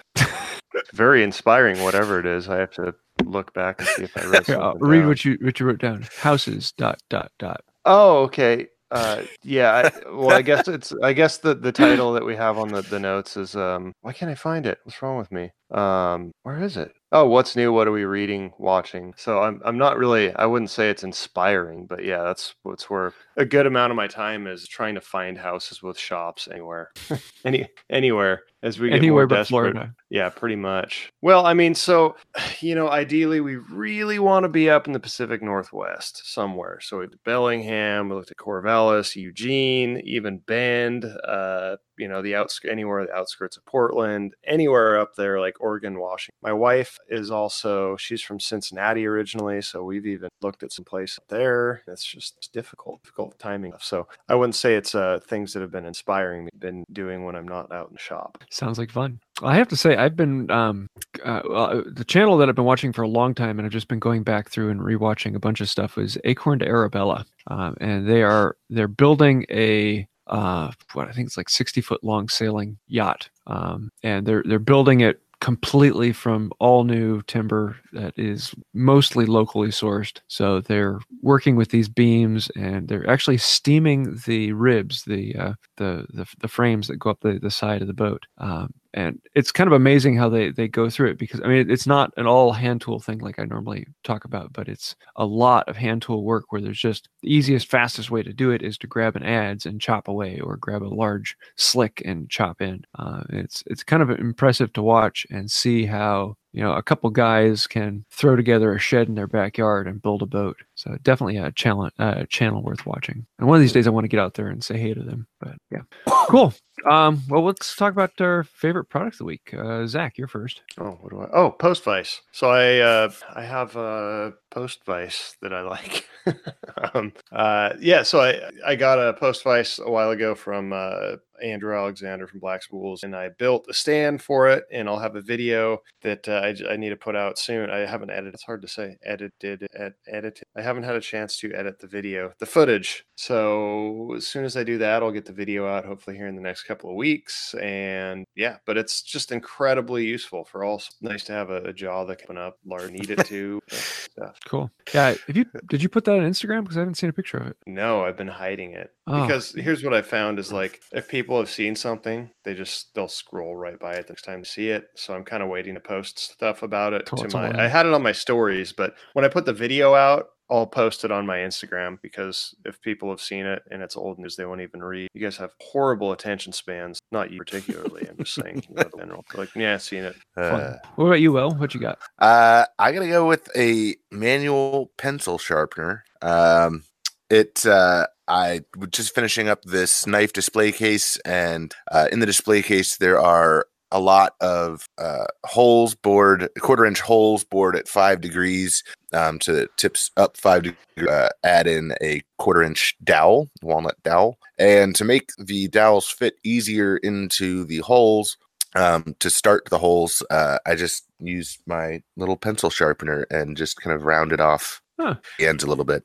Very 0.94 1.24
inspiring, 1.24 1.82
whatever 1.84 2.20
it 2.20 2.26
is. 2.26 2.48
I 2.50 2.58
have 2.58 2.72
to 2.72 2.94
look 3.24 3.54
back 3.54 3.80
and 3.80 3.88
see 3.90 4.04
if 4.04 4.18
I 4.18 4.26
wrote 4.26 4.46
Here, 4.46 4.56
something 4.56 4.82
read 4.88 5.00
down. 5.00 5.08
what 5.08 5.26
you 5.26 5.38
what 5.42 5.60
you 5.60 5.66
wrote 5.66 5.80
down. 5.80 6.08
Houses 6.20 6.72
dot 6.74 7.00
dot 7.10 7.32
dot. 7.40 7.62
Oh, 7.86 8.24
okay. 8.24 8.68
Uh, 8.92 9.24
yeah. 9.44 9.90
I, 10.06 10.10
well, 10.10 10.32
I 10.32 10.42
guess 10.42 10.68
it's. 10.68 10.94
I 11.02 11.14
guess 11.14 11.38
the 11.38 11.56
the 11.56 11.72
title 11.72 12.12
that 12.14 12.26
we 12.26 12.36
have 12.36 12.58
on 12.58 12.68
the 12.68 12.82
the 12.82 13.00
notes 13.00 13.38
is. 13.38 13.56
Um. 13.56 13.94
Why 14.02 14.12
can't 14.14 14.30
I 14.32 14.36
find 14.36 14.66
it? 14.66 14.80
What's 14.84 15.02
wrong 15.02 15.18
with 15.18 15.32
me? 15.32 15.52
Um. 15.72 16.32
Where 16.44 16.62
is 16.62 16.76
it? 16.78 16.94
Oh, 17.14 17.28
what's 17.28 17.56
new? 17.56 17.72
What 17.74 17.88
are 17.88 17.92
we 17.92 18.06
reading, 18.06 18.52
watching? 18.58 19.14
So 19.18 19.42
I'm. 19.42 19.62
I'm 19.64 19.78
not 19.78 19.98
really. 19.98 20.34
I 20.36 20.46
wouldn't 20.46 20.70
say 20.72 20.90
it's 20.90 21.04
inspiring, 21.06 21.86
but 21.86 22.04
yeah, 22.04 22.22
that's 22.24 22.54
what's 22.64 22.90
where 22.90 23.14
a 23.38 23.46
good 23.46 23.66
amount 23.66 23.92
of 23.92 23.96
my 23.96 24.08
time 24.08 24.46
is 24.46 24.68
trying 24.68 24.96
to 24.96 25.02
find 25.02 25.38
houses 25.38 25.82
with 25.82 25.98
shops 25.98 26.50
anywhere, 26.52 26.92
any 27.46 27.68
anywhere 27.90 28.44
as 28.62 28.78
we 28.80 28.90
get 28.90 28.98
Anywhere 28.98 29.24
more 29.24 29.28
but 29.28 29.36
desperate. 29.38 29.72
Florida. 29.74 29.96
Yeah, 30.12 30.28
pretty 30.28 30.58
much. 30.58 31.10
Well, 31.22 31.46
I 31.46 31.54
mean, 31.54 31.74
so 31.74 32.18
you 32.60 32.76
know, 32.76 32.90
ideally, 32.90 33.40
we 33.40 33.56
really 33.56 34.20
want 34.20 34.44
to 34.44 34.50
be 34.50 34.70
up 34.70 34.86
in 34.86 34.94
the 34.94 35.00
Pacific 35.00 35.42
Northwest 35.42 36.32
somewhere. 36.32 36.80
So 36.82 37.00
we 37.00 37.08
Bellingham, 37.24 38.10
we 38.10 38.16
looked 38.16 38.30
at 38.30 38.38
Corvallis, 38.38 39.16
Eugene, 39.16 40.02
even 40.04 40.40
Bend. 40.40 41.06
Uh, 41.06 41.78
you 41.98 42.08
know, 42.08 42.22
the 42.22 42.36
outskirts, 42.36 42.72
anywhere 42.72 43.06
the 43.06 43.14
outskirts 43.14 43.58
of 43.58 43.66
Portland, 43.66 44.34
anywhere 44.44 45.00
up 45.00 45.16
there, 45.16 45.40
like 45.40 45.62
Oregon, 45.62 46.00
Washington. 46.00 46.36
My 46.42 46.52
wife 46.52 46.98
is 47.08 47.30
also 47.30 47.96
she's 47.96 48.24
from 48.24 48.40
Cincinnati 48.40 49.06
originally, 49.06 49.62
so 49.62 49.84
we've 49.84 50.08
even 50.08 50.30
looked 50.42 50.64
at 50.64 50.74
some 50.74 50.84
place 50.84 51.20
there. 51.30 51.84
It's 51.88 52.04
just 52.04 52.50
difficult, 52.52 53.04
difficult 53.04 53.40
timing. 53.40 53.74
So 53.80 54.08
I 54.28 54.36
wouldn't 54.36 54.56
say 54.56 54.76
it's 54.76 54.96
uh, 54.96 55.20
things 55.26 55.54
that 55.54 55.62
have 55.62 55.72
been 55.72 55.86
inspiring 55.86 56.46
me, 56.46 56.52
been 56.58 56.86
doing 56.92 57.24
when 57.24 57.36
I'm 57.36 57.48
not 57.48 57.72
out 57.72 57.90
in 57.90 57.94
the 57.94 58.00
shop. 58.00 58.44
Sounds 58.50 58.80
like 58.80 58.92
fun. 58.92 59.20
I 59.44 59.56
have 59.56 59.68
to 59.70 59.76
say, 59.76 59.96
I've 59.96 60.16
been 60.16 60.50
um, 60.52 60.88
uh, 61.24 61.42
well, 61.50 61.84
the 61.86 62.06
channel 62.06 62.38
that 62.38 62.50
I've 62.50 62.56
been 62.56 62.66
watching 62.66 62.94
for 62.94 63.02
a 63.02 63.08
long 63.08 63.34
time, 63.34 63.60
and 63.60 63.66
I've 63.66 63.72
just 63.72 63.88
been 63.88 64.00
going 64.00 64.24
back 64.24 64.50
through 64.50 64.70
and 64.70 64.80
rewatching 64.80 65.36
a 65.36 65.40
bunch 65.40 65.62
of 65.62 65.70
stuff. 65.70 65.96
Was 65.96 66.18
Acorn 66.24 66.60
to 66.60 66.68
Arabella, 66.68 67.26
um, 67.48 67.76
and 67.82 68.08
they 68.08 68.24
are 68.24 68.56
they're 68.70 68.88
building 68.88 69.46
a 69.50 70.08
uh, 70.28 70.72
what 70.94 71.08
I 71.08 71.12
think 71.12 71.28
it's 71.28 71.38
like 71.38 71.50
sixty 71.50 71.82
foot 71.82 72.04
long 72.04 72.30
sailing 72.30 72.78
yacht, 72.88 73.30
um, 73.48 73.92
and 74.04 74.26
they're 74.26 74.44
they're 74.46 74.60
building 74.60 75.02
it 75.02 75.22
completely 75.42 76.14
from 76.14 76.52
all 76.60 76.84
new 76.84 77.22
timber 77.24 77.76
that 77.92 78.14
is 78.16 78.54
mostly 78.74 79.26
locally 79.26 79.70
sourced. 79.70 80.20
So 80.28 80.62
they're 80.62 81.00
working 81.24 81.56
with 81.56 81.70
these 81.70 81.90
beams 81.90 82.50
and 82.56 82.88
they're 82.88 83.10
actually 83.10 83.40
steaming 83.40 84.20
the 84.28 84.54
ribs, 84.54 85.04
the 85.04 85.36
uh, 85.36 85.54
the, 85.82 86.06
the 86.14 86.26
the 86.40 86.48
frames 86.48 86.88
that 86.88 86.98
go 86.98 87.10
up 87.10 87.20
the, 87.22 87.40
the 87.40 87.52
side 87.52 87.82
of 87.82 87.88
the 87.88 87.94
boat. 87.94 88.26
Um, 88.38 88.74
and 88.94 89.20
it's 89.36 89.52
kind 89.52 89.68
of 89.68 89.74
amazing 89.74 90.18
how 90.18 90.30
they 90.30 90.52
they 90.52 90.68
go 90.68 90.90
through 90.90 91.10
it 91.10 91.18
because 91.18 91.42
I 91.42 91.48
mean 91.48 91.70
it's 91.72 91.88
not 91.88 92.12
an 92.18 92.28
all 92.28 92.52
hand 92.52 92.82
tool 92.82 93.00
thing 93.00 93.20
like 93.20 93.40
I 93.40 93.46
normally 93.46 93.88
talk 94.04 94.26
about, 94.26 94.54
but 94.54 94.68
it's 94.68 94.96
a 95.16 95.26
lot 95.26 95.68
of 95.68 95.78
hand 95.78 96.02
tool 96.02 96.24
work 96.24 96.46
where 96.50 96.62
there's 96.62 96.80
just 96.80 97.10
the 97.22 97.34
easiest, 97.34 97.68
fastest 97.70 98.12
way 98.12 98.22
to 98.24 98.34
do 98.34 98.52
it 98.52 98.62
is 98.62 98.78
to 98.80 98.88
grab 98.88 99.16
an 99.16 99.24
adze 99.24 99.66
and 99.66 99.82
chop 99.82 100.08
away, 100.08 100.40
or 100.40 100.58
grab 100.58 100.84
a 100.84 100.86
large 100.86 101.36
slick 101.56 102.02
and 102.06 102.30
chop 102.30 102.62
in. 102.62 102.84
Uh, 102.98 103.24
it's 103.30 103.64
it's 103.68 103.84
kind 103.84 104.04
of 104.04 104.10
impressive 104.10 104.74
to 104.74 104.84
watch 104.84 105.26
and 105.32 105.50
see 105.50 105.86
how 105.86 106.36
you 106.52 106.62
know 106.62 106.74
a 106.74 106.84
couple 106.84 107.10
guys 107.10 107.68
can 107.68 108.06
throw 108.12 108.36
together 108.36 108.74
a 108.74 108.80
shed 108.80 109.08
in 109.08 109.16
their 109.16 109.28
backyard 109.28 109.88
and 109.88 110.02
build 110.02 110.22
a 110.22 110.26
boat. 110.26 110.58
So 110.82 110.98
definitely 111.04 111.38
a 111.38 111.52
channel 111.52 111.92
uh, 112.00 112.26
channel 112.28 112.64
worth 112.64 112.88
watching. 112.88 113.28
And 113.38 113.48
one 113.48 113.56
of 113.58 113.62
these 113.62 113.72
days 113.72 113.86
I 113.86 113.92
want 113.92 114.06
to 114.06 114.08
get 114.08 114.20
out 114.20 114.34
there 114.34 114.48
and 114.48 114.64
say 114.64 114.80
hey 114.80 114.96
to 114.96 115.04
them. 115.04 115.28
But 115.40 115.54
yeah, 115.70 115.82
cool. 116.28 116.56
Um, 116.90 117.22
well, 117.30 117.44
let's 117.44 117.76
talk 117.76 117.94
about 117.94 118.20
our 118.20 118.44
favorite 118.44 118.86
product 118.86 119.16
of 119.16 119.20
the 119.20 119.26
week. 119.26 119.54
Uh, 119.54 119.86
Zach, 119.86 120.18
you're 120.18 120.28
first. 120.28 120.62
Oh, 120.80 120.98
what 121.02 121.10
do 121.10 121.22
I? 121.22 121.30
Oh, 121.34 121.52
Post 121.52 121.84
Vice. 121.84 122.22
So 122.32 122.50
I 122.50 122.80
uh, 122.80 123.12
I 123.36 123.44
have 123.44 123.76
a 123.76 124.34
Post 124.50 124.84
Vice 124.86 125.36
that 125.42 125.54
I 125.54 125.62
like. 125.62 126.08
um, 126.94 127.14
uh, 127.32 127.74
yeah, 127.80 128.04
so 128.04 128.22
I 128.22 128.50
I 128.66 128.76
got 128.76 129.00
a 129.00 129.14
Post 129.14 129.44
Vice 129.44 129.80
a 129.80 129.90
while 129.90 130.12
ago 130.12 130.34
from 130.34 130.74
uh, 130.74 131.18
Andrew 131.42 131.76
Alexander 131.76 132.28
from 132.28 132.40
Black 132.40 132.64
Spools, 132.64 133.04
and 133.04 133.16
I 133.16 133.30
built 133.30 133.66
a 133.70 133.74
stand 133.74 134.22
for 134.22 134.50
it, 134.50 134.66
and 134.72 134.88
I'll 134.88 135.00
have 135.00 135.16
a 135.16 135.22
video 135.22 135.80
that 136.02 136.28
uh, 136.28 136.42
I, 136.44 136.74
I 136.74 136.78
need 136.78 136.90
to 136.90 136.96
put 136.96 137.16
out 137.16 137.38
soon. 137.38 137.70
I 137.70 137.80
haven't 137.80 138.12
edited; 138.12 138.34
it's 138.34 138.44
hard 138.44 138.62
to 138.62 138.68
say. 138.68 138.98
Edited, 139.04 139.68
ed, 139.74 139.94
edited. 140.08 140.44
I 140.56 140.62
haven't 140.62 140.84
had 140.84 140.96
a 140.96 141.02
chance 141.02 141.38
to 141.38 141.54
edit 141.54 141.80
the 141.80 141.88
video, 141.88 142.34
the 142.40 142.46
footage. 142.46 143.06
So 143.16 144.14
as 144.16 144.28
soon 144.28 144.46
as 144.46 144.56
I 144.58 144.64
do 144.64 144.78
that, 144.80 145.04
I'll 145.04 145.12
get 145.12 145.26
the 145.26 145.34
video 145.34 145.68
out. 145.68 145.86
Hopefully 145.86 146.18
here 146.18 146.28
in 146.28 146.36
the 146.36 146.42
next 146.42 146.61
couple 146.64 146.90
of 146.90 146.96
weeks, 146.96 147.54
and 147.62 148.26
yeah, 148.36 148.58
but 148.66 148.78
it's 148.78 149.02
just 149.02 149.32
incredibly 149.32 150.06
useful 150.06 150.44
for 150.46 150.64
all. 150.64 150.82
Nice 151.02 151.24
to 151.26 151.34
have 151.34 151.50
a, 151.50 151.64
a 151.64 151.74
jaw 151.74 152.06
that 152.06 152.18
can 152.20 152.26
open 152.32 152.38
up, 152.38 152.58
large 152.66 152.92
need 152.92 153.10
it 153.10 153.26
to. 153.28 153.60
stuff. 153.70 154.38
Cool. 154.46 154.70
Yeah. 154.94 155.16
If 155.28 155.36
you 155.36 155.46
did 155.70 155.82
you 155.82 155.90
put 155.90 156.06
that 156.06 156.14
on 156.16 156.22
Instagram 156.22 156.64
because 156.64 156.78
I 156.78 156.82
haven't 156.82 156.96
seen 156.96 157.10
a 157.10 157.14
picture 157.14 157.38
of 157.38 157.48
it. 157.48 157.58
No, 157.66 158.04
I've 158.04 158.18
been 158.18 158.28
hiding 158.28 158.74
it 158.74 158.92
Oh. 159.08 159.22
because 159.26 159.54
here's 159.56 159.84
what 159.84 159.94
I 159.94 160.02
found 160.02 160.38
is 160.40 160.52
like 160.52 160.82
if 160.92 161.08
people 161.08 161.38
have 161.40 161.50
seen 161.50 161.76
something, 161.76 162.30
they 162.44 162.54
just 162.54 162.94
they'll 162.94 163.08
scroll 163.08 163.56
right 163.56 163.80
by 163.80 163.94
it 163.94 164.08
the 164.08 164.14
next 164.14 164.24
time 164.24 164.44
to 164.44 164.50
see 164.50 164.70
it. 164.70 164.88
So 164.96 165.14
I'm 165.14 165.24
kind 165.24 165.42
of 165.44 165.50
waiting 165.50 165.74
to 165.76 165.80
post 165.80 166.20
stuff 166.20 166.64
about 166.64 166.94
it 166.94 167.06
Cool, 167.06 167.24
to 167.26 167.38
my. 167.38 167.64
I 167.66 167.68
had 167.68 167.86
it 167.86 167.94
on 167.94 168.04
my 168.04 168.12
stories, 168.12 168.72
but 168.74 168.96
when 169.14 169.26
I 169.26 169.28
put 169.30 169.46
the 169.46 169.54
video 169.54 169.94
out, 169.96 170.28
I'll 170.52 170.68
post 170.68 171.06
it 171.06 171.12
on 171.12 171.26
my 171.26 171.38
Instagram 171.38 171.98
because 172.02 172.54
if 172.66 172.82
people 172.82 173.10
have 173.10 173.22
seen 173.22 173.46
it 173.46 173.64
and 173.72 173.82
it's 173.82 173.96
old 173.96 174.20
news, 174.20 174.36
they 174.36 174.46
won't 174.46 174.60
even 174.62 174.84
read. 174.84 175.08
You 175.14 175.22
guys 175.22 175.38
have 175.38 175.52
horrible 175.62 176.12
attention 176.12 176.52
spans. 176.52 177.00
Not 177.12 177.32
you 177.32 177.38
particularly. 177.40 178.08
I'm 178.10 178.18
just 178.18 178.36
saying, 178.36 178.64
in 178.70 178.86
general. 178.98 179.24
Like, 179.34 179.56
yeah, 179.56 179.78
seen 179.78 180.04
it. 180.04 180.16
Uh, 180.36 180.76
What 180.96 181.06
about 181.06 181.22
you, 181.22 181.32
Will? 181.32 181.52
What 181.52 181.74
you 181.74 181.80
got? 181.80 182.00
Uh, 182.20 182.66
I 182.78 182.92
gotta 182.92 183.08
go 183.08 183.28
with 183.28 183.50
a 183.56 183.96
manual 184.12 184.92
pencil 184.98 185.38
sharpener. 185.38 186.04
Um, 186.22 186.84
it 187.30 187.66
uh, 187.66 188.08
I 188.28 188.62
was 188.78 188.90
just 188.92 189.16
finishing 189.16 189.48
up 189.48 189.64
this 189.64 190.06
knife 190.06 190.34
display 190.34 190.72
case, 190.74 191.18
and 191.26 191.74
uh, 191.90 192.08
in 192.12 192.20
the 192.20 192.26
display 192.26 192.62
case 192.62 192.98
there 192.98 193.20
are 193.20 193.68
a 193.92 194.00
lot 194.00 194.36
of 194.42 194.88
uh, 194.98 195.26
holes 195.46 195.96
bored, 195.96 196.50
quarter 196.60 196.86
inch 196.86 197.02
holes 197.02 197.44
bored 197.44 197.76
at 197.76 197.88
five 197.88 198.22
degrees. 198.22 198.84
Um, 199.14 199.42
so 199.42 199.68
tips 199.78 200.12
up 200.18 200.38
five 200.38 200.64
degrees. 200.64 201.08
Uh, 201.10 201.30
add 201.44 201.68
in 201.68 201.94
a 202.02 202.22
quarter 202.38 202.64
inch 202.64 202.96
dowel, 203.04 203.50
walnut 203.62 204.02
dowel, 204.04 204.38
and 204.58 204.96
to 204.96 205.04
make 205.04 205.32
the 205.38 205.68
dowels 205.68 206.08
fit 206.08 206.36
easier 206.44 206.98
into 206.98 207.66
the 207.66 207.80
holes, 207.80 208.38
um, 208.76 209.16
to 209.20 209.30
start 209.30 209.64
the 209.70 209.78
holes, 209.80 210.24
uh, 210.30 210.60
I 210.66 210.76
just 210.76 211.06
use 211.20 211.58
my 211.66 212.02
little 212.16 212.38
pencil 212.38 212.70
sharpener 212.70 213.26
and 213.30 213.58
just 213.58 213.82
kind 213.82 213.96
of 213.96 214.04
round 214.06 214.32
it 214.32 214.40
off 214.40 214.82
Huh. 215.00 215.16
the 215.40 215.48
ends 215.48 215.64
a 215.64 215.68
little 215.68 215.84
bit. 215.86 216.04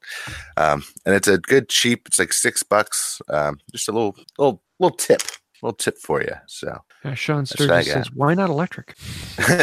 Um, 0.56 0.82
and 1.04 1.14
it's 1.14 1.28
a 1.28 1.36
good 1.36 1.68
cheap. 1.68 2.04
It's 2.06 2.18
like 2.18 2.32
six 2.32 2.62
bucks. 2.62 3.20
Um, 3.28 3.58
just 3.70 3.88
a 3.88 3.92
little 3.92 4.16
little 4.38 4.62
little 4.80 4.96
tip, 4.96 5.20
little 5.62 5.76
tip 5.76 5.98
for 5.98 6.22
you. 6.22 6.32
So. 6.46 6.80
Uh, 7.06 7.14
Sean 7.14 7.46
Sturgis 7.46 7.86
says, 7.86 8.10
"Why 8.12 8.34
not 8.34 8.50
electric? 8.50 8.96
Do 9.36 9.54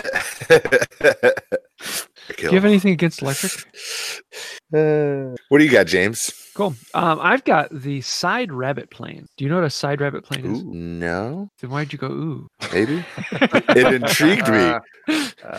you 2.40 2.52
have 2.52 2.64
anything 2.64 2.94
against 2.94 3.22
electric?" 3.22 3.52
Uh, 4.74 5.36
what 5.50 5.60
do 5.60 5.66
you 5.66 5.72
got, 5.72 5.88
James? 5.88 6.32
Cool. 6.56 6.76
Um, 6.94 7.20
I've 7.22 7.44
got 7.46 7.70
the 7.72 8.02
side 8.02 8.52
rabbet 8.52 8.92
plane. 8.92 9.28
Do 9.38 9.44
you 9.44 9.50
know 9.50 9.56
what 9.56 9.64
a 9.64 9.70
side 9.72 10.02
rabbet 10.02 10.24
plane 10.24 10.46
is? 10.46 10.62
Ooh, 10.62 10.74
no, 10.74 11.50
Then 11.60 11.72
why'd 11.72 11.92
you 11.92 11.98
go 11.98 12.08
ooh? 12.08 12.48
maybe 12.72 13.04
it 13.42 13.94
intrigued 13.94 14.50
me. 14.50 14.58
Uh, 14.58 14.80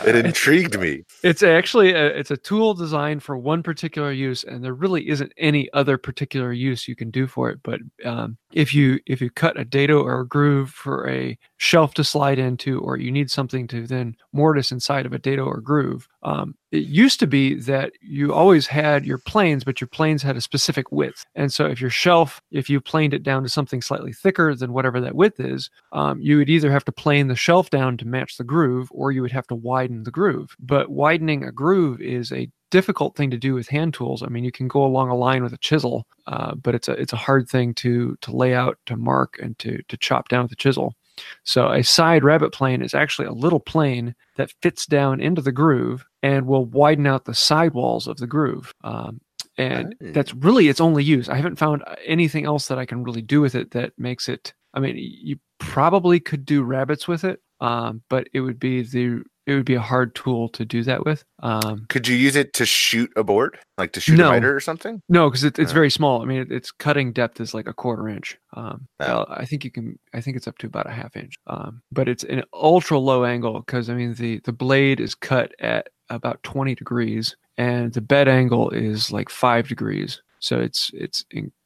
It 0.06 0.14
uh, 0.14 0.18
intrigued 0.18 0.78
me. 0.78 1.02
It's 1.22 1.42
actually 1.42 1.92
a, 1.92 2.06
it's 2.06 2.30
a 2.30 2.36
tool 2.36 2.74
designed 2.74 3.22
for 3.22 3.36
one 3.36 3.62
particular 3.62 4.12
use, 4.12 4.44
and 4.44 4.64
there 4.64 4.72
really 4.72 5.08
isn't 5.08 5.32
any 5.36 5.68
other 5.72 5.98
particular 5.98 6.52
use 6.52 6.88
you 6.88 6.96
can 6.96 7.10
do 7.10 7.26
for 7.26 7.50
it. 7.50 7.58
But 7.62 7.80
um, 8.04 8.38
if 8.52 8.72
you 8.72 9.00
if 9.06 9.20
you 9.20 9.30
cut 9.30 9.58
a 9.58 9.64
dado 9.64 10.00
or 10.02 10.20
a 10.20 10.26
groove 10.28 10.70
for 10.70 11.08
a 11.08 11.36
shelf 11.56 11.92
to 11.94 12.04
slide 12.04 12.38
into, 12.38 12.80
or 12.80 12.96
you 12.96 13.10
need 13.12 13.30
something 13.30 13.66
to 13.68 13.86
then 13.86 14.16
mortise 14.32 14.72
inside 14.72 15.06
of 15.06 15.12
a 15.12 15.18
dado 15.18 15.44
or 15.44 15.60
groove, 15.60 16.08
um, 16.22 16.54
it 16.74 16.86
used 16.86 17.20
to 17.20 17.26
be 17.28 17.54
that 17.54 17.92
you 18.00 18.34
always 18.34 18.66
had 18.66 19.06
your 19.06 19.18
planes, 19.18 19.62
but 19.62 19.80
your 19.80 19.86
planes 19.86 20.22
had 20.24 20.36
a 20.36 20.40
specific 20.40 20.90
width. 20.90 21.24
And 21.36 21.52
so 21.52 21.66
if 21.66 21.80
your 21.80 21.90
shelf, 21.90 22.42
if 22.50 22.68
you 22.68 22.80
planed 22.80 23.14
it 23.14 23.22
down 23.22 23.44
to 23.44 23.48
something 23.48 23.80
slightly 23.80 24.12
thicker 24.12 24.56
than 24.56 24.72
whatever 24.72 25.00
that 25.00 25.14
width 25.14 25.38
is, 25.38 25.70
um, 25.92 26.20
you 26.20 26.36
would 26.36 26.50
either 26.50 26.72
have 26.72 26.84
to 26.86 26.92
plane 26.92 27.28
the 27.28 27.36
shelf 27.36 27.70
down 27.70 27.96
to 27.98 28.06
match 28.06 28.36
the 28.36 28.44
groove, 28.44 28.88
or 28.90 29.12
you 29.12 29.22
would 29.22 29.30
have 29.30 29.46
to 29.46 29.54
widen 29.54 30.02
the 30.02 30.10
groove. 30.10 30.56
But 30.58 30.90
widening 30.90 31.44
a 31.44 31.52
groove 31.52 32.00
is 32.00 32.32
a 32.32 32.50
difficult 32.72 33.14
thing 33.14 33.30
to 33.30 33.38
do 33.38 33.54
with 33.54 33.68
hand 33.68 33.94
tools. 33.94 34.24
I 34.24 34.26
mean, 34.26 34.42
you 34.42 34.50
can 34.50 34.66
go 34.66 34.84
along 34.84 35.08
a 35.10 35.14
line 35.14 35.44
with 35.44 35.52
a 35.52 35.58
chisel, 35.58 36.08
uh, 36.26 36.56
but 36.56 36.74
it's 36.74 36.88
a 36.88 36.92
it's 36.92 37.12
a 37.12 37.16
hard 37.16 37.48
thing 37.48 37.72
to 37.74 38.16
to 38.22 38.34
lay 38.34 38.52
out, 38.52 38.78
to 38.86 38.96
mark, 38.96 39.38
and 39.40 39.56
to 39.60 39.80
to 39.86 39.96
chop 39.96 40.28
down 40.28 40.42
with 40.42 40.52
a 40.52 40.56
chisel. 40.56 40.96
So 41.44 41.70
a 41.70 41.82
side 41.82 42.24
rabbet 42.24 42.52
plane 42.52 42.82
is 42.82 42.94
actually 42.94 43.26
a 43.28 43.32
little 43.32 43.60
plane 43.60 44.14
that 44.36 44.52
fits 44.62 44.86
down 44.86 45.20
into 45.20 45.40
the 45.42 45.52
groove 45.52 46.04
and 46.22 46.46
will 46.46 46.64
widen 46.66 47.06
out 47.06 47.24
the 47.24 47.34
sidewalls 47.34 48.06
of 48.06 48.16
the 48.18 48.26
groove. 48.26 48.74
Um, 48.82 49.20
and 49.56 49.94
Oh. 50.02 50.10
that's 50.12 50.34
really 50.34 50.68
its 50.68 50.80
only 50.80 51.04
use. 51.04 51.28
I 51.28 51.36
haven't 51.36 51.56
found 51.58 51.84
anything 52.04 52.44
else 52.44 52.66
that 52.68 52.78
I 52.78 52.86
can 52.86 53.04
really 53.04 53.22
do 53.22 53.40
with 53.40 53.54
it 53.54 53.70
that 53.72 53.92
makes 53.96 54.28
it. 54.28 54.52
I 54.74 54.80
mean, 54.80 54.96
you 54.98 55.36
probably 55.58 56.18
could 56.18 56.44
do 56.44 56.64
rabbets 56.64 57.06
with 57.06 57.22
it, 57.24 57.40
um, 57.60 58.02
but 58.08 58.26
it 58.32 58.40
would 58.40 58.58
be 58.58 58.82
the 58.82 59.22
it 59.46 59.54
would 59.54 59.64
be 59.66 59.74
a 59.74 59.80
hard 59.80 60.14
tool 60.14 60.48
to 60.50 60.64
do 60.64 60.82
that 60.84 61.04
with. 61.04 61.24
Um, 61.40 61.86
Could 61.88 62.08
you 62.08 62.16
use 62.16 62.34
it 62.36 62.52
to 62.54 62.64
shoot 62.66 63.10
a 63.16 63.22
board, 63.22 63.58
like 63.76 63.92
to 63.92 64.00
shoot 64.00 64.16
No. 64.16 64.28
a 64.28 64.32
miter 64.32 64.54
or 64.54 64.60
something? 64.60 65.00
no, 65.08 65.28
because 65.28 65.44
it, 65.44 65.58
it's 65.58 65.70
Oh. 65.72 65.74
very 65.74 65.90
small. 65.90 66.22
I 66.22 66.24
mean, 66.24 66.40
it, 66.42 66.52
its 66.52 66.70
cutting 66.70 67.12
depth 67.12 67.40
is 67.40 67.52
like 67.54 67.68
a 67.68 67.74
quarter 67.74 68.08
inch. 68.08 68.38
Um, 68.54 68.86
Oh. 69.00 69.26
I 69.28 69.44
think 69.44 69.64
you 69.64 69.70
can. 69.70 69.98
I 70.14 70.20
think 70.20 70.36
it's 70.36 70.48
up 70.48 70.58
to 70.58 70.66
about 70.66 70.86
a 70.88 70.92
half 70.92 71.16
inch. 71.16 71.34
Um, 71.46 71.82
but 71.92 72.08
it's 72.08 72.24
an 72.24 72.42
ultra 72.54 72.98
low 72.98 73.24
angle 73.24 73.60
because 73.60 73.90
I 73.90 73.94
mean 73.94 74.14
the 74.14 74.40
the 74.44 74.52
blade 74.52 75.00
is 75.00 75.14
cut 75.14 75.52
at 75.58 75.88
about 76.10 76.42
20 76.42 76.74
degrees 76.74 77.34
and 77.56 77.92
the 77.92 78.00
bed 78.00 78.28
angle 78.28 78.70
is 78.70 79.10
like 79.10 79.28
five 79.30 79.68
degrees. 79.68 80.22
So 80.40 80.58
it's 80.60 80.90
it's 80.94 81.24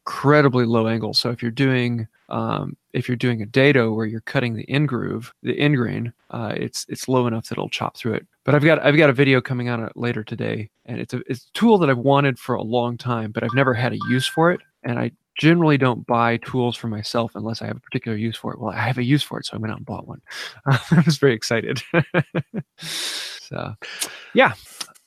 incredibly 0.09 0.65
low 0.65 0.89
angle. 0.89 1.13
So 1.13 1.31
if 1.31 1.43
you're 1.43 1.51
doing 1.51 2.09
um, 2.31 2.77
if 2.95 3.09
you're 3.09 3.17
doing 3.17 3.43
a 3.43 3.47
dado 3.47 3.93
where 3.93 4.07
you're 4.07 4.23
cutting 4.23 4.55
the 4.55 4.63
in 4.63 4.87
groove, 4.87 5.33
the 5.43 5.59
end 5.59 5.77
grain, 5.77 6.13
uh, 6.31 6.55
it's 6.57 6.87
it's 6.89 7.09
low 7.09 7.27
enough 7.27 7.49
that 7.49 7.59
it'll 7.59 7.69
chop 7.69 7.97
through 7.97 8.15
it. 8.15 8.27
But 8.45 8.55
I've 8.55 8.65
got 8.65 8.83
I've 8.85 8.97
got 8.97 9.11
a 9.11 9.13
video 9.13 9.43
coming 9.43 9.69
out 9.69 9.97
later 9.97 10.25
today, 10.25 10.71
and 10.87 10.99
it's 10.99 11.13
a 11.13 11.21
it's 11.27 11.45
a 11.45 11.53
tool 11.53 11.77
that 11.79 11.91
I've 11.91 11.99
wanted 11.99 12.39
for 12.39 12.55
a 12.55 12.63
long 12.63 12.97
time, 12.97 13.33
but 13.33 13.45
I've 13.45 13.55
never 13.55 13.75
had 13.75 13.93
a 13.93 13.99
use 14.09 14.27
for 14.27 14.51
it. 14.51 14.61
And 14.83 14.99
I 14.99 15.13
generally 15.39 15.77
don't 15.77 16.07
buy 16.07 16.39
tools 16.39 16.75
for 16.75 16.89
myself 16.89 17.33
unless 17.35 17.61
I 17.61 17.67
have 17.67 17.77
a 17.77 17.81
particular 17.81 18.17
use 18.17 18.37
for 18.37 18.53
it. 18.53 18.61
Well, 18.61 18.71
I 18.71 18.81
have 18.81 18.99
a 18.99 19.05
use 19.05 19.23
for 19.23 19.39
it, 19.39 19.47
so 19.47 19.57
I 19.57 19.59
went 19.59 19.73
out 19.73 19.79
and 19.79 19.87
bought 19.87 20.09
one. 20.09 20.23
I 20.67 21.03
was 21.05 21.19
very 21.19 21.35
excited. 21.35 21.83
so, 22.79 23.75
yeah, 24.35 24.55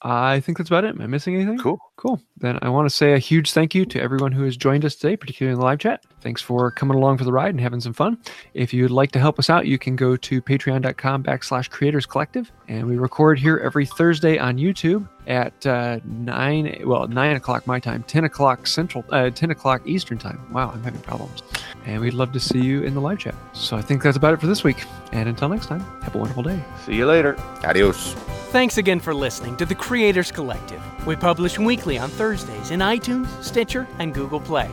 I 0.03 0.39
think 0.39 0.57
that's 0.57 0.69
about 0.69 0.85
it. 0.85 0.95
Am 0.95 1.01
I 1.01 1.07
missing 1.07 1.35
anything? 1.35 1.57
Cool. 1.57 1.79
Cool. 2.01 2.19
Then 2.37 2.57
I 2.63 2.69
want 2.69 2.89
to 2.89 2.95
say 2.95 3.13
a 3.13 3.19
huge 3.19 3.51
thank 3.51 3.75
you 3.75 3.85
to 3.85 4.01
everyone 4.01 4.31
who 4.31 4.43
has 4.45 4.57
joined 4.57 4.83
us 4.85 4.95
today, 4.95 5.15
particularly 5.15 5.53
in 5.53 5.59
the 5.59 5.63
live 5.63 5.77
chat. 5.77 6.03
Thanks 6.21 6.41
for 6.41 6.71
coming 6.71 6.97
along 6.97 7.19
for 7.19 7.25
the 7.25 7.31
ride 7.31 7.51
and 7.51 7.61
having 7.61 7.79
some 7.79 7.93
fun. 7.93 8.17
If 8.55 8.73
you'd 8.73 8.89
like 8.89 9.11
to 9.11 9.19
help 9.19 9.37
us 9.37 9.51
out, 9.51 9.67
you 9.67 9.77
can 9.77 9.95
go 9.95 10.17
to 10.17 10.41
patreon.com 10.41 11.21
backslash 11.21 11.69
creators 11.69 12.07
collective. 12.07 12.51
And 12.67 12.87
we 12.87 12.97
record 12.97 13.37
here 13.37 13.61
every 13.63 13.85
Thursday 13.85 14.39
on 14.39 14.57
YouTube 14.57 15.07
at 15.27 15.63
uh, 15.67 15.99
9, 16.03 16.81
well, 16.85 17.07
9 17.07 17.35
o'clock 17.35 17.67
my 17.67 17.79
time, 17.79 18.01
10 18.07 18.23
o'clock 18.23 18.65
central, 18.65 19.05
uh, 19.11 19.29
10 19.29 19.51
o'clock 19.51 19.87
Eastern 19.87 20.17
time. 20.17 20.41
Wow, 20.51 20.71
I'm 20.71 20.81
having 20.81 21.01
problems. 21.01 21.43
and 21.85 22.01
we'd 22.01 22.15
love 22.15 22.31
to 22.31 22.39
see 22.39 22.61
you 22.61 22.81
in 22.81 22.95
the 22.95 23.01
live 23.01 23.19
chat. 23.19 23.35
So 23.53 23.77
I 23.77 23.83
think 23.83 24.01
that's 24.01 24.17
about 24.17 24.33
it 24.33 24.39
for 24.39 24.47
this 24.47 24.63
week. 24.63 24.83
And 25.11 25.29
until 25.29 25.49
next 25.49 25.67
time, 25.67 25.81
have 26.01 26.15
a 26.15 26.17
wonderful 26.17 26.41
day. 26.41 26.63
See 26.83 26.95
you 26.95 27.05
later. 27.05 27.39
Adios. 27.63 28.15
Thanks 28.51 28.77
again 28.77 28.99
for 28.99 29.13
listening 29.13 29.55
to 29.57 29.65
the 29.65 29.75
Creators 29.75 30.29
Collective. 30.29 30.81
We 31.07 31.15
publish 31.15 31.57
weekly 31.91 31.99
on 31.99 32.09
Thursdays 32.09 32.71
in 32.71 32.79
iTunes, 32.79 33.27
Stitcher, 33.43 33.85
and 33.99 34.13
Google 34.13 34.39
Play. 34.39 34.69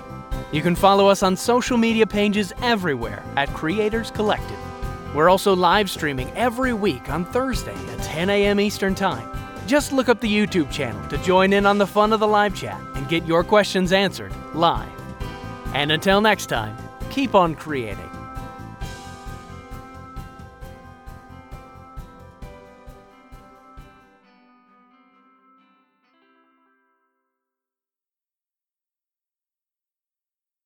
You 0.52 0.62
can 0.62 0.76
follow 0.76 1.08
us 1.08 1.22
on 1.24 1.36
social 1.36 1.76
media 1.76 2.06
pages 2.06 2.52
everywhere 2.62 3.24
at 3.36 3.52
Creators 3.54 4.12
Collective. 4.12 4.58
We're 5.14 5.28
also 5.28 5.56
live 5.56 5.90
streaming 5.90 6.30
every 6.36 6.72
week 6.72 7.10
on 7.10 7.24
Thursday 7.24 7.74
at 7.74 8.02
10 8.02 8.30
a.m. 8.30 8.60
Eastern 8.60 8.94
Time. 8.94 9.28
Just 9.66 9.92
look 9.92 10.08
up 10.08 10.20
the 10.20 10.32
YouTube 10.32 10.70
channel 10.70 11.06
to 11.08 11.18
join 11.18 11.52
in 11.52 11.66
on 11.66 11.78
the 11.78 11.86
fun 11.86 12.12
of 12.12 12.20
the 12.20 12.28
live 12.28 12.54
chat 12.54 12.80
and 12.94 13.08
get 13.08 13.26
your 13.26 13.42
questions 13.42 13.92
answered 13.92 14.32
live. 14.54 14.88
And 15.74 15.90
until 15.90 16.20
next 16.20 16.46
time, 16.46 16.76
keep 17.10 17.34
on 17.34 17.56
creating. 17.56 18.17